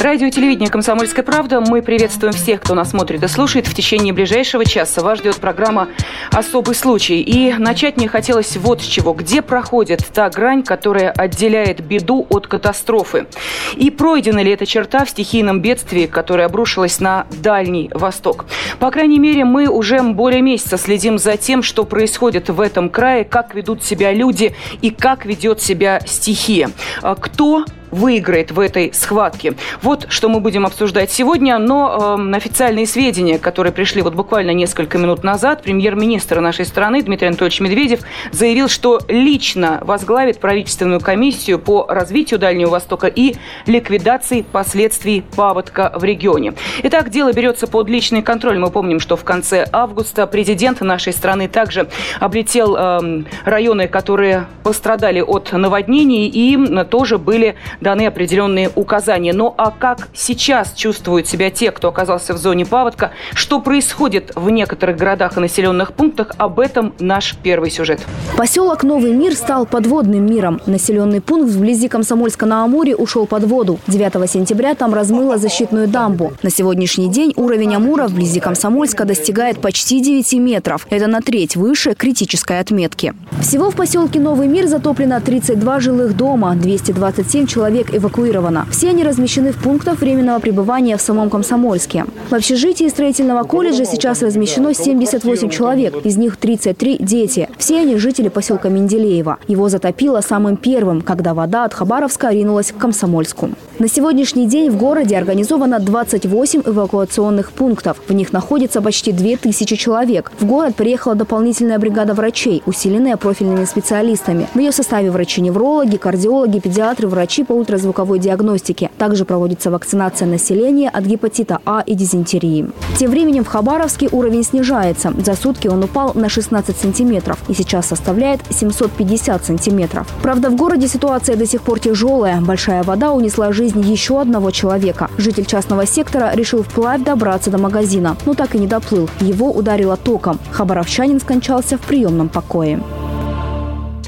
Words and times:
Радио 0.00 0.28
и 0.28 0.30
телевидение 0.30 0.70
«Комсомольская 0.70 1.24
правда». 1.24 1.60
Мы 1.60 1.82
приветствуем 1.82 2.32
всех, 2.32 2.60
кто 2.60 2.74
нас 2.74 2.90
смотрит 2.90 3.20
и 3.24 3.26
слушает. 3.26 3.66
В 3.66 3.74
течение 3.74 4.12
ближайшего 4.12 4.64
часа 4.64 5.02
вас 5.02 5.18
ждет 5.18 5.38
программа 5.38 5.88
«Особый 6.30 6.76
случай». 6.76 7.20
И 7.20 7.52
начать 7.54 7.96
мне 7.96 8.06
хотелось 8.06 8.56
вот 8.56 8.80
с 8.80 8.84
чего. 8.84 9.12
Где 9.12 9.42
проходит 9.42 10.06
та 10.14 10.30
грань, 10.30 10.62
которая 10.62 11.10
отделяет 11.10 11.80
беду 11.80 12.24
от 12.30 12.46
катастрофы? 12.46 13.26
И 13.74 13.90
пройдена 13.90 14.40
ли 14.40 14.52
эта 14.52 14.66
черта 14.66 15.04
в 15.04 15.10
стихийном 15.10 15.60
бедствии, 15.60 16.06
которое 16.06 16.44
обрушилось 16.44 17.00
на 17.00 17.26
Дальний 17.42 17.90
Восток? 17.92 18.44
По 18.78 18.92
крайней 18.92 19.18
мере, 19.18 19.44
мы 19.44 19.66
уже 19.66 20.00
более 20.00 20.42
месяца 20.42 20.78
следим 20.78 21.18
за 21.18 21.36
тем, 21.36 21.64
что 21.64 21.82
происходит 21.82 22.50
в 22.50 22.60
этом 22.60 22.88
крае, 22.88 23.24
как 23.24 23.52
ведут 23.56 23.82
себя 23.82 24.12
люди 24.12 24.54
и 24.80 24.90
как 24.90 25.26
ведет 25.26 25.60
себя 25.60 26.00
стихия. 26.06 26.70
А 27.02 27.16
кто 27.16 27.64
выиграет 27.90 28.50
в 28.50 28.60
этой 28.60 28.92
схватке. 28.92 29.54
Вот 29.82 30.06
что 30.08 30.28
мы 30.28 30.40
будем 30.40 30.66
обсуждать 30.66 31.10
сегодня, 31.10 31.58
но 31.58 32.16
э, 32.18 32.36
официальные 32.36 32.86
сведения, 32.86 33.38
которые 33.38 33.72
пришли 33.72 34.02
вот 34.02 34.14
буквально 34.14 34.52
несколько 34.52 34.98
минут 34.98 35.24
назад, 35.24 35.62
премьер-министр 35.62 36.40
нашей 36.40 36.64
страны 36.64 37.02
Дмитрий 37.02 37.28
Анатольевич 37.28 37.60
Медведев 37.60 38.00
заявил, 38.32 38.68
что 38.68 39.00
лично 39.08 39.80
возглавит 39.82 40.38
правительственную 40.38 41.00
комиссию 41.00 41.58
по 41.58 41.86
развитию 41.88 42.38
Дальнего 42.40 42.70
Востока 42.70 43.06
и 43.06 43.36
ликвидации 43.66 44.42
последствий 44.42 45.22
паводка 45.36 45.92
в 45.94 46.04
регионе. 46.04 46.54
Итак, 46.82 47.10
дело 47.10 47.32
берется 47.32 47.66
под 47.66 47.88
личный 47.88 48.22
контроль. 48.22 48.58
Мы 48.58 48.70
помним, 48.70 49.00
что 49.00 49.16
в 49.16 49.24
конце 49.24 49.66
августа 49.72 50.26
президент 50.26 50.80
нашей 50.80 51.12
страны 51.12 51.48
также 51.48 51.88
облетел 52.20 52.76
э, 52.76 53.22
районы, 53.44 53.88
которые 53.88 54.46
пострадали 54.62 55.20
от 55.20 55.52
наводнений 55.52 56.28
и 56.28 56.84
тоже 56.84 57.18
были 57.18 57.56
даны 57.80 58.06
определенные 58.06 58.70
указания. 58.74 59.32
Ну 59.32 59.54
а 59.56 59.70
как 59.70 60.08
сейчас 60.14 60.72
чувствуют 60.74 61.26
себя 61.26 61.50
те, 61.50 61.70
кто 61.70 61.88
оказался 61.88 62.34
в 62.34 62.38
зоне 62.38 62.66
паводка, 62.66 63.12
что 63.34 63.60
происходит 63.60 64.32
в 64.34 64.50
некоторых 64.50 64.96
городах 64.96 65.36
и 65.36 65.40
населенных 65.40 65.92
пунктах, 65.92 66.32
об 66.38 66.60
этом 66.60 66.94
наш 66.98 67.36
первый 67.42 67.70
сюжет. 67.70 68.00
Поселок 68.36 68.82
Новый 68.82 69.12
мир 69.12 69.34
стал 69.34 69.66
подводным 69.66 70.26
миром. 70.26 70.60
Населенный 70.66 71.20
пункт 71.20 71.50
вблизи 71.50 71.88
Комсомольска 71.88 72.46
на 72.46 72.64
Амуре 72.64 72.96
ушел 72.96 73.26
под 73.26 73.44
воду. 73.44 73.78
9 73.86 74.30
сентября 74.30 74.74
там 74.74 74.94
размыло 74.94 75.38
защитную 75.38 75.88
дамбу. 75.88 76.32
На 76.42 76.50
сегодняшний 76.50 77.08
день 77.08 77.32
уровень 77.36 77.74
Амура 77.74 78.08
вблизи 78.08 78.40
Комсомольска 78.40 79.04
достигает 79.04 79.60
почти 79.60 80.00
9 80.00 80.32
метров. 80.34 80.86
Это 80.90 81.06
на 81.06 81.20
треть 81.20 81.56
выше 81.56 81.94
критической 81.94 82.60
отметки. 82.60 83.14
Всего 83.40 83.70
в 83.70 83.76
поселке 83.76 84.20
Новый 84.20 84.48
мир 84.48 84.66
затоплено 84.66 85.20
32 85.20 85.80
жилых 85.80 86.16
дома, 86.16 86.54
227 86.54 87.46
человек 87.46 87.67
человек 87.68 87.94
эвакуировано. 87.94 88.66
Все 88.70 88.88
они 88.88 89.04
размещены 89.04 89.52
в 89.52 89.56
пунктах 89.56 90.00
временного 90.00 90.38
пребывания 90.38 90.96
в 90.96 91.02
самом 91.02 91.28
Комсомольске. 91.28 92.06
В 92.30 92.34
общежитии 92.34 92.88
строительного 92.88 93.42
колледжа 93.42 93.84
сейчас 93.84 94.22
размещено 94.22 94.72
78 94.72 95.50
человек, 95.50 95.94
из 96.06 96.16
них 96.16 96.38
33– 96.38 96.96
дети. 97.00 97.50
Все 97.58 97.80
они 97.80 97.96
жители 97.96 98.28
поселка 98.28 98.70
Менделеева. 98.70 99.36
Его 99.48 99.68
затопило 99.68 100.22
самым 100.22 100.56
первым, 100.56 101.02
когда 101.02 101.34
вода 101.34 101.64
от 101.64 101.74
Хабаровска 101.74 102.30
ринулась 102.30 102.72
к 102.72 102.78
Комсомольску. 102.78 103.50
На 103.78 103.86
сегодняшний 103.86 104.46
день 104.46 104.70
в 104.70 104.76
городе 104.76 105.16
организовано 105.16 105.78
28 105.78 106.62
эвакуационных 106.64 107.52
пунктов. 107.52 107.98
В 108.08 108.12
них 108.14 108.32
находится 108.32 108.80
почти 108.80 109.12
2000 109.12 109.76
человек. 109.76 110.32
В 110.40 110.46
город 110.46 110.74
приехала 110.74 111.14
дополнительная 111.14 111.78
бригада 111.78 112.14
врачей, 112.14 112.62
усиленная 112.66 113.16
профильными 113.16 113.66
специалистами. 113.66 114.48
В 114.54 114.58
ее 114.58 114.72
составе 114.72 115.10
врачи-неврологи, 115.10 115.96
кардиологи, 115.96 116.58
педиатры, 116.60 117.06
врачи 117.08 117.44
по 117.44 117.57
ультразвуковой 117.58 118.18
диагностике. 118.18 118.90
Также 118.98 119.24
проводится 119.24 119.70
вакцинация 119.70 120.26
населения 120.26 120.88
от 120.88 121.04
гепатита 121.04 121.58
А 121.64 121.82
и 121.84 121.94
дизентерии. 121.94 122.70
Тем 122.98 123.10
временем 123.10 123.44
в 123.44 123.48
Хабаровске 123.48 124.08
уровень 124.12 124.44
снижается. 124.44 125.12
За 125.24 125.34
сутки 125.34 125.68
он 125.68 125.82
упал 125.84 126.12
на 126.14 126.28
16 126.28 126.76
сантиметров 126.76 127.38
и 127.48 127.54
сейчас 127.54 127.86
составляет 127.86 128.40
750 128.50 129.44
сантиметров. 129.44 130.06
Правда, 130.22 130.50
в 130.50 130.56
городе 130.56 130.88
ситуация 130.88 131.36
до 131.36 131.46
сих 131.46 131.62
пор 131.62 131.80
тяжелая. 131.80 132.40
Большая 132.40 132.82
вода 132.82 133.12
унесла 133.12 133.52
жизнь 133.52 133.80
еще 133.80 134.20
одного 134.20 134.50
человека. 134.50 135.10
Житель 135.18 135.44
частного 135.44 135.86
сектора 135.86 136.32
решил 136.34 136.62
вплавь 136.62 137.02
добраться 137.02 137.50
до 137.50 137.58
магазина, 137.58 138.16
но 138.26 138.34
так 138.34 138.54
и 138.54 138.58
не 138.58 138.66
доплыл. 138.66 139.08
Его 139.20 139.50
ударило 139.50 139.96
током. 139.96 140.38
Хабаровчанин 140.50 141.20
скончался 141.20 141.76
в 141.78 141.80
приемном 141.80 142.28
покое. 142.28 142.80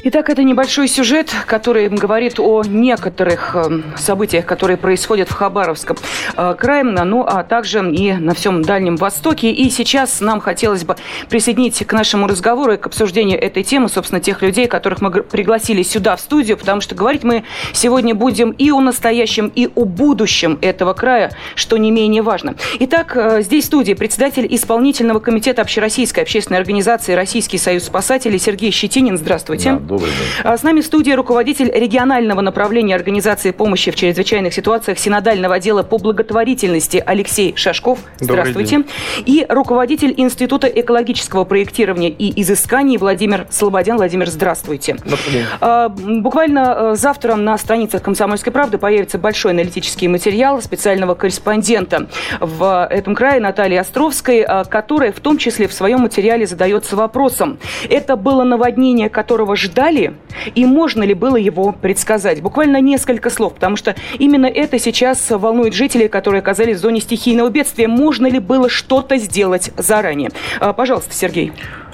Итак, 0.03 0.31
это 0.31 0.41
небольшой 0.41 0.87
сюжет, 0.87 1.29
который 1.45 1.87
говорит 1.87 2.39
о 2.39 2.63
некоторых 2.63 3.55
эм, 3.55 3.83
событиях, 3.95 4.47
которые 4.47 4.75
происходят 4.75 5.29
в 5.29 5.33
Хабаровском 5.33 5.95
э, 6.35 6.55
крае, 6.57 6.83
ну 6.83 7.23
а 7.23 7.43
также 7.43 7.87
и 7.91 8.13
на 8.13 8.33
всем 8.33 8.63
Дальнем 8.63 8.95
Востоке. 8.95 9.51
И 9.51 9.69
сейчас 9.69 10.19
нам 10.19 10.39
хотелось 10.39 10.85
бы 10.85 10.95
присоединить 11.29 11.85
к 11.85 11.93
нашему 11.93 12.25
разговору 12.25 12.73
и 12.73 12.77
к 12.77 12.87
обсуждению 12.87 13.39
этой 13.39 13.61
темы, 13.61 13.89
собственно, 13.89 14.19
тех 14.19 14.41
людей, 14.41 14.65
которых 14.65 15.01
мы 15.01 15.11
пригласили 15.11 15.83
сюда, 15.83 16.15
в 16.15 16.19
студию, 16.19 16.57
потому 16.57 16.81
что 16.81 16.95
говорить 16.95 17.23
мы 17.23 17.43
сегодня 17.71 18.15
будем 18.15 18.51
и 18.51 18.71
о 18.71 18.79
настоящем, 18.79 19.51
и 19.53 19.69
о 19.75 19.85
будущем 19.85 20.57
этого 20.63 20.93
края, 20.93 21.31
что 21.53 21.77
не 21.77 21.91
менее 21.91 22.23
важно. 22.23 22.55
Итак, 22.79 23.15
э, 23.15 23.43
здесь 23.43 23.65
в 23.65 23.67
студии 23.67 23.93
председатель 23.93 24.47
исполнительного 24.49 25.19
комитета 25.19 25.61
общероссийской 25.61 26.23
общественной 26.23 26.59
организации 26.59 27.13
«Российский 27.13 27.59
союз 27.59 27.83
спасателей» 27.83 28.39
Сергей 28.39 28.71
Щетинин. 28.71 29.15
Здравствуйте. 29.15 29.73
Да. 29.73 29.90
Добрый 29.91 30.11
день. 30.11 30.19
А, 30.45 30.55
с 30.55 30.63
нами 30.63 30.79
в 30.79 30.85
студии 30.85 31.11
руководитель 31.11 31.69
регионального 31.69 32.39
направления 32.39 32.95
организации 32.95 33.51
помощи 33.51 33.91
в 33.91 33.95
чрезвычайных 33.95 34.53
ситуациях 34.53 34.97
Синодального 34.97 35.55
отдела 35.55 35.83
по 35.83 35.97
благотворительности 35.97 37.03
Алексей 37.05 37.53
Шашков. 37.57 37.99
Здравствуйте. 38.21 38.85
И 39.25 39.45
руководитель 39.49 40.13
Института 40.15 40.67
экологического 40.67 41.43
проектирования 41.43 42.09
и 42.09 42.41
изысканий 42.41 42.95
Владимир 42.95 43.47
Слободян. 43.49 43.97
Владимир, 43.97 44.29
здравствуйте. 44.29 44.93
Добрый 44.93 45.29
день. 45.29 45.45
А, 45.59 45.89
буквально 45.89 46.93
э, 46.93 46.95
завтра 46.95 47.35
на 47.35 47.57
страницах 47.57 48.01
«Комсомольской 48.01 48.53
правды» 48.53 48.77
появится 48.77 49.17
большой 49.17 49.51
аналитический 49.51 50.07
материал 50.07 50.61
специального 50.61 51.15
корреспондента 51.15 52.07
в 52.39 52.87
этом 52.89 53.13
крае 53.13 53.41
Натальи 53.41 53.75
Островской, 53.75 54.43
а, 54.43 54.63
которая 54.63 55.11
в 55.11 55.19
том 55.19 55.37
числе 55.37 55.67
в 55.67 55.73
своем 55.73 55.99
материале 55.99 56.47
задается 56.47 56.95
вопросом. 56.95 57.59
Это 57.89 58.15
было 58.15 58.45
наводнение, 58.45 59.09
которого 59.09 59.57
ждали 59.57 59.80
ждали 59.81 60.13
и 60.53 60.65
можно 60.65 61.03
ли 61.03 61.13
было 61.13 61.35
его 61.35 61.71
предсказать? 61.71 62.41
Буквально 62.41 62.79
несколько 62.81 63.29
слов, 63.29 63.55
потому 63.55 63.75
что 63.75 63.95
именно 64.19 64.45
это 64.45 64.77
сейчас 64.77 65.29
волнует 65.29 65.73
жителей, 65.73 66.07
которые 66.07 66.39
оказались 66.39 66.77
в 66.77 66.81
зоне 66.81 67.01
стихийного 67.01 67.49
бедствия. 67.49 67.87
Можно 67.87 68.27
ли 68.27 68.39
было 68.39 68.69
что-то 68.69 69.17
сделать 69.17 69.71
заранее? 69.77 70.29
А, 70.59 70.73
пожалуйста, 70.73 71.13
Сергей. 71.13 71.51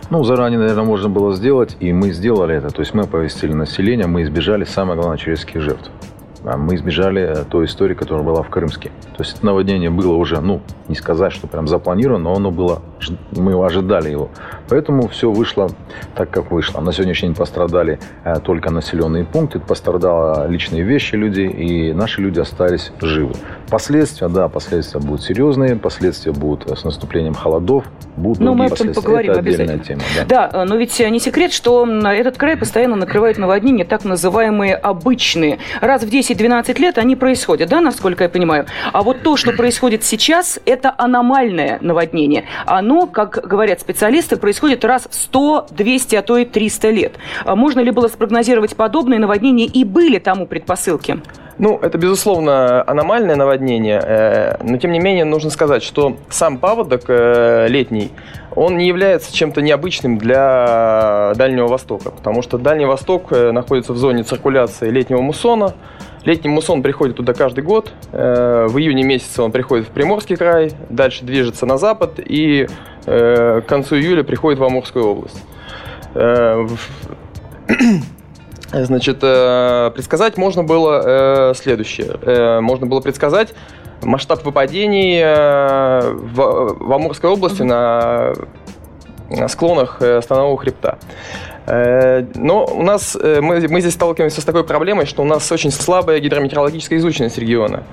Ну, 0.09 0.24
заранее, 0.24 0.59
наверное, 0.59 0.86
можно 0.86 1.09
было 1.09 1.34
сделать, 1.34 1.78
и 1.80 1.92
мы 1.92 2.12
сделали 2.12 2.56
это. 2.56 2.70
То 2.70 2.81
есть 2.81 2.94
мы 2.94 3.03
оповестили 3.03 3.53
население, 3.53 4.08
мы 4.08 4.24
избежали, 4.24 4.66
самое 4.66 4.98
главное, 5.00 5.18
человеческих 5.18 5.62
жертв. 5.62 5.90
А 6.50 6.56
мы 6.56 6.75
избежали 6.75 7.22
э, 7.22 7.44
той 7.44 7.66
истории, 7.66 7.94
которая 7.94 8.24
была 8.24 8.41
в 8.41 8.50
Крымске. 8.50 8.90
То 9.18 9.24
есть 9.24 9.44
наводнение 9.44 9.90
было 9.90 10.13
уже, 10.13 10.40
ну, 10.40 10.62
не 10.88 10.96
сказать, 10.96 11.34
что 11.34 11.46
прям 11.46 11.68
запланировано, 11.68 12.24
но 12.24 12.35
оно 12.35 12.52
было, 12.52 12.81
мы 13.31 13.66
ожидали 13.66 14.09
его. 14.09 14.30
Поэтому 14.69 15.09
все 15.09 15.30
вышло 15.30 15.69
так, 16.16 16.30
как 16.30 16.52
вышло. 16.52 16.80
На 16.80 16.94
сегодняшний 16.94 17.30
день 17.30 17.36
пострадали 17.36 18.00
э, 18.24 18.40
только 18.40 18.72
населенные 18.72 19.25
пункты, 19.25 19.59
пострадали 19.59 20.50
личные 20.50 20.84
вещи 20.84 21.16
людей, 21.16 21.50
и 21.50 21.94
наши 21.94 22.22
люди 22.22 22.40
остались 22.40 22.94
живы. 23.02 23.34
Последствия, 23.69 24.30
да, 24.30 24.47
последствия 24.47 25.02
будут 25.02 25.24
серьезные, 25.24 25.75
последствия 25.75 26.31
будут 26.31 26.69
с 26.69 26.86
наступлением 26.86 27.34
холодов, 27.34 27.84
будут 28.16 28.40
ну, 28.40 28.53
мы 28.53 28.68
об 28.68 28.74
этом 28.74 28.94
поговорим 28.94 29.31
Это 29.31 29.41
отдельная 29.41 29.80
тема. 29.80 30.01
Да. 30.27 30.50
да, 30.50 30.66
но 30.66 30.77
ведь 30.77 30.98
не 30.98 31.19
секрет, 31.19 31.51
что 31.51 31.86
этот 31.86 32.38
край 32.38 32.56
постоянно 32.56 32.95
накрывает 32.95 33.38
наводнения, 33.38 33.83
так 33.83 34.06
называемые 34.06 34.75
обычные. 34.75 35.60
Раз 35.81 36.04
в 36.04 36.10
10-12 36.38 36.80
лет 36.80 36.98
они 36.98 37.16
происходят, 37.16 37.69
да, 37.69 37.81
насколько 37.81 38.24
я 38.24 38.30
понимаю. 38.30 38.66
А 38.94 39.01
вот 39.04 39.24
то, 39.24 39.36
что 39.38 39.51
происходит 39.51 40.04
сейчас, 40.04 40.60
это 40.66 40.94
аномальное 40.98 41.80
наводнение. 41.81 42.45
Оно, 42.66 43.07
как 43.07 43.48
говорят 43.48 43.81
специалисты, 43.81 44.38
происходит 44.38 44.86
раз 44.86 45.07
в 45.10 45.13
100, 45.13 45.68
200, 45.72 46.16
а 46.16 46.22
то 46.22 46.38
и 46.38 46.45
300 46.45 46.89
лет. 46.89 47.13
А 47.45 47.56
можно 47.56 47.80
ли 47.80 47.92
было 47.92 48.07
спрогнозировать 48.07 48.75
подобные 48.75 49.19
наводнения 49.19 49.66
и 49.66 49.84
были 49.84 50.19
тому 50.19 50.45
предпосылки? 50.48 51.22
Ну, 51.60 51.80
это, 51.81 51.98
безусловно, 51.98 52.83
аномальное 52.86 53.36
наводнение, 53.36 54.00
э, 54.04 54.57
но, 54.63 54.78
тем 54.78 54.92
не 54.92 55.00
менее, 55.00 55.25
нужно 55.25 55.50
сказать, 55.50 55.81
что 55.81 56.18
сам 56.30 56.60
паводок 56.60 57.06
э, 57.07 57.66
летний, 57.68 58.12
он 58.56 58.78
не 58.78 58.88
является 58.88 59.33
чем-то 59.33 59.62
необычным 59.62 60.19
для 60.19 61.33
Дальнего 61.36 61.68
Востока, 61.68 62.12
потому 62.12 62.44
что 62.44 62.60
Дальний 62.60 62.86
Восток 62.86 63.31
э, 63.31 63.51
находится 63.51 63.94
в 63.94 63.98
зоне 63.98 64.22
циркуляции 64.22 64.92
летнего 64.92 65.22
муссона, 65.22 65.74
Летний 66.27 66.50
муссон 66.50 66.83
приходит 66.83 67.15
туда 67.15 67.33
каждый 67.33 67.63
год. 67.63 67.94
Э, 68.12 68.65
в 68.68 68.77
июне 68.77 69.03
месяце 69.03 69.41
он 69.41 69.53
приходит 69.53 69.88
в 69.88 69.91
Приморский 69.91 70.35
край, 70.35 70.74
дальше 70.89 71.24
движется 71.24 71.65
на 71.65 71.77
запад 71.77 72.15
и 72.18 72.68
э, 73.06 73.62
к 73.62 73.65
концу 73.65 73.95
июля 73.95 74.24
приходит 74.24 74.59
в 74.59 74.63
Амурскую 74.65 75.06
область. 75.06 75.41
Э, 76.15 76.68
значит, 78.74 79.21
предсказать 79.21 80.35
можно 80.35 80.65
было 80.65 81.53
следующее. 81.56 82.59
Можно 82.59 82.88
было 82.88 83.00
предсказать 83.00 83.53
масштаб 84.03 84.44
выпадений 84.44 85.23
в 85.23 86.94
Амурской 86.94 87.30
области 87.30 87.62
на 87.62 88.33
склонах 89.47 90.01
станового 90.21 90.57
хребта. 90.57 90.97
Э, 91.68 92.24
но 92.36 92.66
у 92.66 92.81
нас, 92.81 93.18
э, 93.22 93.42
мы, 93.42 93.68
мы 93.68 93.81
здесь 93.81 93.94
сталкиваемся 93.94 94.42
с 94.42 94.46
такой 94.46 94.64
проблемой, 94.64 95.06
что 95.06 95.22
у 95.22 95.25
нас 95.25 95.52
очень 95.52 95.72
слабая 95.72 96.19
гидрометеорологическая 96.19 96.98
изученность 96.98 97.38
региона. 97.38 97.84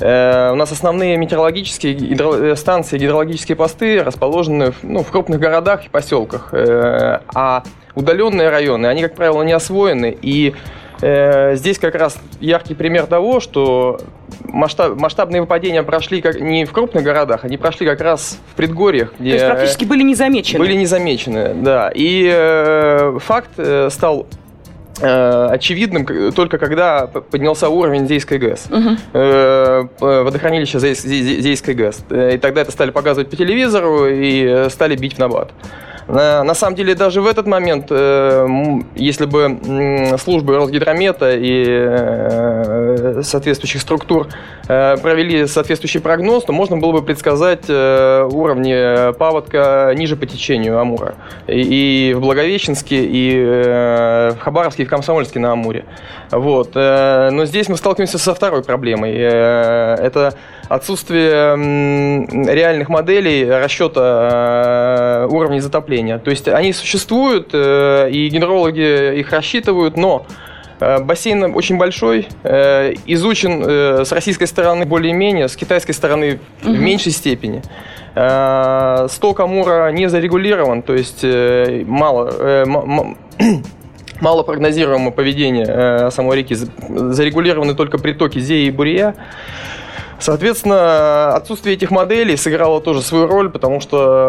Э, 0.00 0.50
у 0.52 0.54
нас 0.54 0.70
основные 0.70 1.16
метеорологические 1.16 1.94
гидро... 1.94 2.54
станции, 2.56 2.98
гидрологические 2.98 3.56
посты 3.56 4.02
расположены 4.02 4.74
ну, 4.82 5.02
в 5.02 5.10
крупных 5.10 5.40
городах 5.40 5.86
и 5.86 5.88
поселках. 5.88 6.52
А 6.52 7.62
удаленные 7.94 8.50
районы, 8.50 8.86
они, 8.86 9.02
как 9.02 9.14
правило, 9.14 9.42
не 9.42 9.52
освоены, 9.52 10.16
и 10.20 10.54
здесь 10.98 11.78
как 11.78 11.96
раз 11.96 12.16
яркий 12.38 12.74
пример 12.74 13.06
того, 13.06 13.40
что 13.40 14.00
масштаб, 14.44 14.98
масштабные 14.98 15.40
выпадения 15.40 15.82
прошли 15.82 16.20
как, 16.20 16.40
не 16.40 16.64
в 16.64 16.72
крупных 16.72 17.04
городах, 17.04 17.44
они 17.44 17.56
прошли 17.56 17.86
как 17.86 18.00
раз 18.00 18.38
в 18.52 18.56
предгорьях. 18.56 19.12
Где 19.18 19.30
То 19.30 19.34
есть 19.36 19.46
практически 19.46 19.84
были 19.84 20.02
незамечены. 20.02 20.58
Были 20.58 20.74
незамечены, 20.74 21.54
да. 21.54 21.90
И 21.94 22.30
э, 22.32 23.18
факт 23.20 23.50
э, 23.56 23.88
стал 23.90 24.26
э, 25.00 25.46
очевидным 25.50 26.32
только 26.32 26.58
когда 26.58 27.06
поднялся 27.06 27.68
уровень 27.68 28.06
Зейской 28.06 28.38
ГЭС, 28.38 28.66
угу. 28.70 28.96
э, 29.12 29.84
водохранилища 30.00 30.78
Зейской 30.78 31.74
ГЭС. 31.74 32.04
И 32.10 32.38
тогда 32.38 32.62
это 32.62 32.72
стали 32.72 32.90
показывать 32.90 33.30
по 33.30 33.36
телевизору 33.36 34.06
и 34.08 34.66
стали 34.70 34.96
бить 34.96 35.14
в 35.14 35.18
набат. 35.18 35.50
На 36.08 36.54
самом 36.54 36.74
деле, 36.74 36.94
даже 36.94 37.20
в 37.20 37.26
этот 37.26 37.46
момент, 37.46 37.86
э, 37.90 38.46
если 38.96 39.26
бы 39.26 40.16
службы 40.18 40.56
Росгидромета 40.56 41.30
и 41.36 41.64
э, 41.66 43.22
соответствующих 43.22 43.80
структур 43.80 44.26
э, 44.68 44.96
провели 44.96 45.46
соответствующий 45.46 46.00
прогноз, 46.00 46.44
то 46.44 46.52
можно 46.52 46.76
было 46.76 46.92
бы 46.92 47.02
предсказать 47.02 47.70
уровни 47.70 49.12
паводка 49.12 49.92
ниже 49.96 50.16
по 50.16 50.26
течению 50.26 50.80
Амура. 50.80 51.14
И 51.46 52.12
в 52.16 52.20
Благовещенске, 52.20 53.04
и 53.04 53.44
в 53.44 54.38
Хабаровске, 54.40 54.82
и 54.82 54.86
в 54.86 54.88
Комсомольске 54.88 55.38
на 55.38 55.52
Амуре. 55.52 55.84
Вот. 56.30 56.74
Но 56.74 57.44
здесь 57.44 57.68
мы 57.68 57.76
сталкиваемся 57.76 58.18
со 58.18 58.34
второй 58.34 58.62
проблемой. 58.62 59.12
Это 59.12 60.34
отсутствие 60.68 61.56
реальных 62.54 62.88
моделей 62.88 63.48
расчета 63.48 65.26
уровней 65.30 65.60
затопления 65.60 65.91
затопления. 65.92 66.18
То 66.18 66.30
есть 66.30 66.48
они 66.48 66.72
существуют, 66.72 67.50
э, 67.52 68.10
и 68.10 68.28
гидрологи 68.28 69.18
их 69.18 69.32
рассчитывают, 69.32 69.96
но 69.96 70.26
э, 70.80 71.02
Бассейн 71.02 71.54
очень 71.54 71.78
большой, 71.78 72.28
э, 72.42 72.94
изучен 73.06 74.04
с 74.04 74.12
российской 74.12 74.46
стороны 74.46 74.84
более-менее, 74.84 75.48
с 75.48 75.56
китайской 75.56 75.92
стороны 75.92 76.38
угу. 76.62 76.72
в 76.72 76.78
меньшей 76.78 77.12
степени. 77.12 77.62
Сток 79.08 79.40
Амура 79.40 79.90
не 79.90 80.06
зарегулирован, 80.06 80.82
то 80.82 80.92
есть 80.92 81.24
мало, 81.86 82.66
мало 84.20 84.42
прогнозируемое 84.42 85.12
поведение 85.12 86.10
самой 86.10 86.36
реки. 86.36 86.54
Зарегулированы 86.54 87.74
только 87.74 87.96
притоки 87.96 88.38
Зеи 88.38 88.66
и 88.66 88.70
Бурия. 88.70 89.14
Соответственно, 90.22 91.34
отсутствие 91.34 91.74
этих 91.74 91.90
моделей 91.90 92.36
сыграло 92.36 92.80
тоже 92.80 93.02
свою 93.02 93.26
роль, 93.26 93.50
потому 93.50 93.80
что 93.80 94.28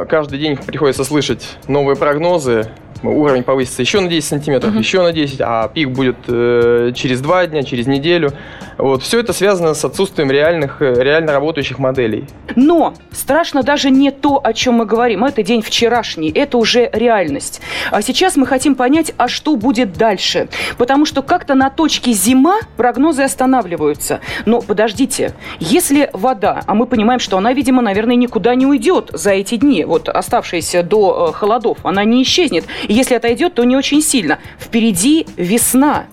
э, 0.00 0.06
каждый 0.06 0.38
день 0.38 0.56
приходится 0.56 1.04
слышать 1.04 1.58
новые 1.68 1.94
прогнозы, 1.94 2.70
уровень 3.02 3.42
повысится 3.42 3.82
еще 3.82 4.00
на 4.00 4.08
10 4.08 4.28
сантиметров, 4.28 4.74
uh-huh. 4.74 4.78
еще 4.78 5.02
на 5.02 5.12
10, 5.12 5.40
а 5.40 5.68
пик 5.68 5.90
будет 5.90 6.16
э, 6.28 6.92
через 6.94 7.20
2 7.20 7.46
дня, 7.48 7.62
через 7.62 7.86
неделю. 7.86 8.32
Вот. 8.78 9.02
Все 9.02 9.20
это 9.20 9.32
связано 9.32 9.74
с 9.74 9.84
отсутствием 9.84 10.30
реальных, 10.30 10.80
э, 10.80 10.94
реально 11.02 11.32
работающих 11.32 11.78
моделей. 11.78 12.24
Но 12.56 12.94
страшно 13.12 13.62
даже 13.62 13.90
не 13.90 14.10
то, 14.10 14.40
о 14.42 14.52
чем 14.52 14.74
мы 14.74 14.86
говорим. 14.86 15.24
Это 15.24 15.42
день 15.42 15.62
вчерашний, 15.62 16.30
это 16.30 16.58
уже 16.58 16.88
реальность. 16.92 17.60
А 17.90 18.02
сейчас 18.02 18.36
мы 18.36 18.46
хотим 18.46 18.74
понять, 18.74 19.12
а 19.16 19.28
что 19.28 19.56
будет 19.56 19.92
дальше. 19.92 20.48
Потому 20.78 21.04
что 21.04 21.22
как-то 21.22 21.54
на 21.54 21.70
точке 21.70 22.12
зима 22.12 22.60
прогнозы 22.76 23.22
останавливаются. 23.22 24.20
Но 24.46 24.60
подождите, 24.60 25.34
если 25.58 26.08
вода, 26.12 26.62
а 26.66 26.74
мы 26.74 26.86
понимаем, 26.86 27.20
что 27.20 27.36
она, 27.38 27.52
видимо, 27.52 27.82
наверное, 27.82 28.16
никуда 28.16 28.54
не 28.54 28.66
уйдет 28.66 29.10
за 29.12 29.30
эти 29.30 29.56
дни, 29.56 29.84
вот 29.84 30.08
оставшиеся 30.08 30.82
до 30.82 31.28
э, 31.30 31.36
холодов, 31.36 31.78
она 31.82 32.04
не 32.04 32.22
исчезнет. 32.22 32.64
Если 32.90 33.14
отойдет, 33.14 33.54
то 33.54 33.62
не 33.62 33.76
очень 33.76 34.02
сильно. 34.02 34.40
Впереди 34.58 35.24
весна. 35.36 36.06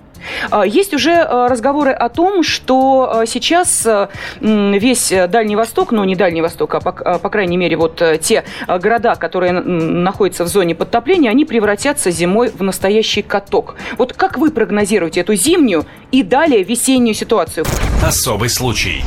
А, 0.52 0.66
есть 0.66 0.94
уже 0.94 1.14
а, 1.14 1.48
разговоры 1.48 1.92
о 1.92 2.10
том, 2.10 2.44
что 2.44 3.12
а, 3.12 3.26
сейчас 3.26 3.88
весь 4.42 5.12
Дальний 5.30 5.56
Восток, 5.56 5.92
ну 5.92 6.04
не 6.04 6.16
Дальний 6.16 6.42
Восток, 6.42 6.76
а 6.76 6.80
по, 6.80 6.92
по 6.92 7.30
крайней 7.30 7.58
мере 7.58 7.78
вот 7.78 8.02
те 8.22 8.44
города, 8.68 9.16
которые 9.16 9.54
находятся 9.54 10.44
в 10.44 10.48
зоне 10.48 10.76
подтопления, 10.76 11.32
они 11.32 11.46
превратятся 11.46 12.12
зимой 12.12 12.52
в 12.52 12.62
настоящий 12.62 13.24
каток. 13.24 13.76
Вот 13.98 14.14
как 14.14 14.38
вы 14.38 14.52
прогнозируете 14.52 15.22
эту 15.22 15.34
зимнюю 15.34 15.86
и 16.12 16.22
далее 16.22 16.64
весеннюю 16.64 17.16
ситуацию? 17.16 17.66
Особый 18.04 18.50
случай 18.50 19.04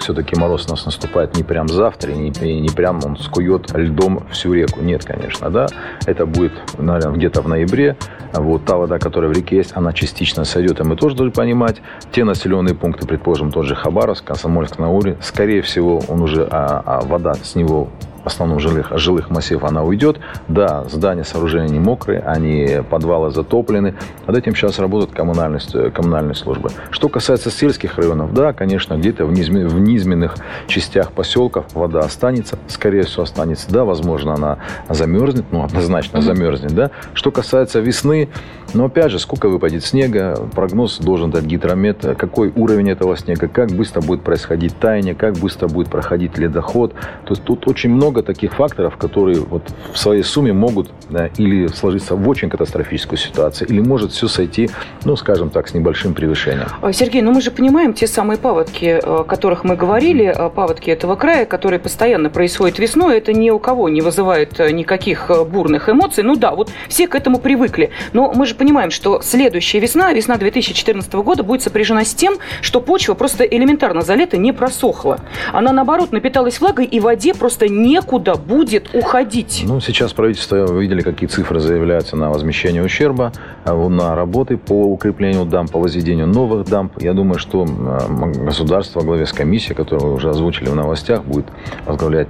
все-таки 0.00 0.36
мороз 0.36 0.66
у 0.68 0.70
нас 0.70 0.84
наступает 0.84 1.36
не 1.36 1.42
прям 1.42 1.68
завтра, 1.68 2.12
и 2.12 2.16
не, 2.16 2.30
и 2.30 2.60
не 2.60 2.68
прям 2.68 3.00
он 3.04 3.16
скует 3.16 3.72
льдом 3.72 4.26
всю 4.30 4.52
реку. 4.52 4.80
Нет, 4.80 5.04
конечно, 5.04 5.50
да. 5.50 5.66
Это 6.06 6.26
будет, 6.26 6.52
наверное, 6.78 7.16
где-то 7.16 7.42
в 7.42 7.48
ноябре. 7.48 7.96
Вот 8.32 8.64
та 8.64 8.76
вода, 8.76 8.98
которая 8.98 9.30
в 9.30 9.32
реке 9.32 9.56
есть, 9.56 9.72
она 9.74 9.92
частично 9.92 10.44
сойдет. 10.44 10.80
И 10.80 10.82
мы 10.82 10.96
тоже 10.96 11.16
должны 11.16 11.32
понимать, 11.32 11.80
те 12.12 12.24
населенные 12.24 12.74
пункты, 12.74 13.06
предположим, 13.06 13.50
тот 13.50 13.66
же 13.66 13.74
Хабаровск, 13.74 14.24
Комсомольск 14.24 14.78
на 14.78 14.92
Уре, 14.92 15.16
скорее 15.20 15.62
всего, 15.62 16.02
он 16.08 16.22
уже, 16.22 16.46
а, 16.50 16.82
а 16.84 17.00
вода 17.00 17.34
с 17.34 17.54
него 17.54 17.88
основном 18.26 18.60
жилых, 18.60 18.92
жилых 18.96 19.30
массивов 19.30 19.64
она 19.64 19.82
уйдет. 19.82 20.18
Да, 20.48 20.84
здания, 20.90 21.24
сооружения 21.24 21.68
не 21.68 21.78
мокрые, 21.78 22.20
они 22.20 22.82
подвалы 22.88 23.30
затоплены. 23.30 23.94
Над 24.26 24.36
этим 24.36 24.54
сейчас 24.54 24.78
работают 24.78 25.12
коммунальные, 25.12 25.60
коммунальные 25.90 26.34
службы. 26.34 26.70
Что 26.90 27.08
касается 27.08 27.50
сельских 27.50 27.96
районов, 27.96 28.32
да, 28.34 28.52
конечно, 28.52 28.94
где-то 28.94 29.26
в, 29.26 29.32
низме, 29.32 29.66
в 29.66 29.78
низменных 29.78 30.36
частях 30.66 31.12
поселков 31.12 31.66
вода 31.74 32.00
останется, 32.00 32.58
скорее 32.68 33.02
всего 33.02 33.22
останется. 33.22 33.70
Да, 33.70 33.84
возможно, 33.84 34.34
она 34.34 34.58
замерзнет, 34.88 35.46
ну, 35.50 35.62
однозначно 35.62 36.20
замерзнет, 36.20 36.74
да. 36.74 36.90
Что 37.14 37.30
касается 37.30 37.80
весны, 37.80 38.28
но 38.76 38.86
опять 38.86 39.10
же, 39.10 39.18
сколько 39.18 39.48
выпадет 39.48 39.84
снега, 39.84 40.36
прогноз 40.54 40.98
должен 40.98 41.30
дать 41.30 41.44
гидромет, 41.44 42.04
какой 42.18 42.52
уровень 42.54 42.90
этого 42.90 43.16
снега, 43.16 43.48
как 43.48 43.70
быстро 43.72 44.00
будет 44.02 44.22
происходить 44.22 44.78
таяние, 44.78 45.14
как 45.14 45.34
быстро 45.38 45.68
будет 45.68 45.88
проходить 45.88 46.38
ледоход. 46.38 46.92
То 46.92 47.30
есть 47.30 47.42
тут 47.42 47.66
очень 47.66 47.90
много 47.90 48.22
таких 48.22 48.54
факторов, 48.54 48.96
которые 48.96 49.40
вот 49.40 49.62
в 49.92 49.98
своей 49.98 50.22
сумме 50.22 50.52
могут 50.52 50.90
да, 51.10 51.28
или 51.38 51.66
сложиться 51.68 52.14
в 52.14 52.28
очень 52.28 52.50
катастрофическую 52.50 53.18
ситуацию, 53.18 53.68
или 53.68 53.80
может 53.80 54.12
все 54.12 54.28
сойти, 54.28 54.68
ну, 55.04 55.16
скажем 55.16 55.50
так, 55.50 55.68
с 55.68 55.74
небольшим 55.74 56.14
превышением. 56.14 56.68
А, 56.82 56.92
Сергей, 56.92 57.22
ну 57.22 57.32
мы 57.32 57.40
же 57.40 57.50
понимаем 57.50 57.94
те 57.94 58.06
самые 58.06 58.38
паводки, 58.38 59.00
о 59.02 59.24
которых 59.24 59.64
мы 59.64 59.76
говорили, 59.76 60.34
паводки 60.54 60.90
этого 60.90 61.16
края, 61.16 61.46
которые 61.46 61.80
постоянно 61.80 62.28
происходят 62.28 62.78
весной, 62.78 63.18
это 63.18 63.32
ни 63.32 63.48
у 63.50 63.58
кого 63.58 63.88
не 63.88 64.02
вызывает 64.02 64.58
никаких 64.58 65.30
бурных 65.48 65.88
эмоций. 65.88 66.22
Ну 66.22 66.36
да, 66.36 66.54
вот 66.54 66.70
все 66.88 67.08
к 67.08 67.14
этому 67.14 67.38
привыкли. 67.38 67.90
Но 68.12 68.32
мы 68.34 68.44
же 68.44 68.54
понимаем, 68.54 68.65
что 68.90 69.20
следующая 69.22 69.80
весна, 69.80 70.12
весна 70.12 70.36
2014 70.36 71.12
года, 71.14 71.42
будет 71.42 71.62
сопряжена 71.62 72.04
с 72.04 72.14
тем, 72.14 72.36
что 72.60 72.80
почва 72.80 73.14
просто 73.14 73.44
элементарно 73.44 74.02
за 74.02 74.14
лето 74.14 74.36
не 74.36 74.52
просохла. 74.52 75.20
Она, 75.52 75.72
наоборот, 75.72 76.12
напиталась 76.12 76.60
влагой, 76.60 76.84
и 76.84 77.00
воде 77.00 77.34
просто 77.34 77.68
некуда 77.68 78.34
будет 78.34 78.94
уходить. 78.94 79.64
Ну, 79.66 79.80
сейчас 79.80 80.12
правительство, 80.12 80.66
вы 80.66 80.82
видели, 80.82 81.00
какие 81.00 81.28
цифры 81.28 81.60
заявляются 81.60 82.16
на 82.16 82.30
возмещение 82.30 82.82
ущерба, 82.82 83.32
а 83.64 83.74
на 83.88 84.14
работы 84.14 84.56
по 84.56 84.84
укреплению 84.84 85.44
дамп, 85.44 85.72
по 85.72 85.78
возведению 85.78 86.26
новых 86.26 86.68
дамп. 86.68 87.00
Я 87.00 87.12
думаю, 87.12 87.38
что 87.38 87.64
государство 87.64 89.00
во 89.00 89.06
главе 89.06 89.26
с 89.26 89.32
комиссией, 89.32 89.74
которую 89.74 90.14
уже 90.14 90.30
озвучили 90.30 90.68
в 90.68 90.74
новостях, 90.74 91.24
будет 91.24 91.46
возглавлять. 91.84 92.28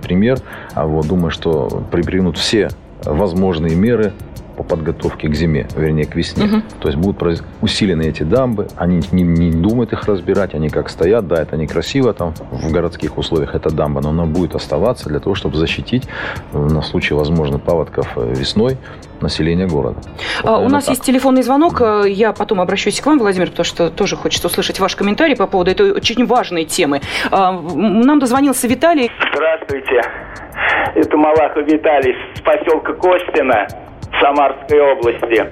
А 0.74 0.86
вот 0.86 1.06
думаю, 1.06 1.30
что 1.30 1.82
примут 1.90 2.38
все 2.38 2.68
возможные 3.04 3.74
меры 3.74 4.12
по 4.56 4.62
подготовке 4.62 5.28
к 5.28 5.34
зиме, 5.34 5.66
вернее, 5.76 6.06
к 6.06 6.14
весне. 6.14 6.46
Угу. 6.46 6.62
То 6.80 6.88
есть 6.88 6.98
будут 6.98 7.42
усилены 7.60 8.02
эти 8.02 8.22
дамбы, 8.22 8.68
они 8.76 9.02
не, 9.12 9.22
не 9.22 9.50
думают 9.50 9.92
их 9.92 10.04
разбирать, 10.04 10.54
они 10.54 10.68
как 10.68 10.88
стоят, 10.88 11.26
да, 11.26 11.42
это 11.42 11.56
некрасиво 11.56 12.12
там 12.12 12.34
в 12.50 12.72
городских 12.72 13.18
условиях, 13.18 13.54
эта 13.54 13.70
дамба, 13.70 14.00
но 14.00 14.10
она 14.10 14.24
будет 14.24 14.54
оставаться 14.54 15.08
для 15.08 15.20
того, 15.20 15.34
чтобы 15.34 15.56
защитить 15.56 16.04
э, 16.52 16.58
на 16.58 16.82
случай 16.82 17.14
возможных 17.14 17.62
паводков 17.62 18.06
э, 18.16 18.34
весной 18.34 18.78
население 19.20 19.66
города. 19.66 20.00
А, 20.42 20.58
у 20.58 20.68
нас 20.68 20.84
так. 20.84 20.92
есть 20.92 21.04
телефонный 21.04 21.42
звонок. 21.42 21.80
Э, 21.80 22.04
я 22.06 22.32
потом 22.32 22.60
обращусь 22.60 23.00
к 23.00 23.06
вам, 23.06 23.18
Владимир, 23.18 23.50
потому 23.50 23.64
что 23.64 23.90
тоже 23.90 24.16
хочется 24.16 24.48
услышать 24.48 24.80
ваш 24.80 24.96
комментарий 24.96 25.36
по 25.36 25.46
поводу 25.46 25.70
этой 25.70 25.92
очень 25.92 26.26
важной 26.26 26.64
темы. 26.64 27.00
А, 27.30 27.52
нам 27.52 28.18
дозвонился 28.18 28.68
Виталий. 28.68 29.10
Здравствуйте. 29.32 30.00
Это 30.94 31.16
Малахов 31.16 31.66
Виталий 31.66 32.14
с 32.34 32.40
поселка 32.40 32.92
Костина 32.94 33.66
Самарской 34.20 34.80
области. 34.80 35.46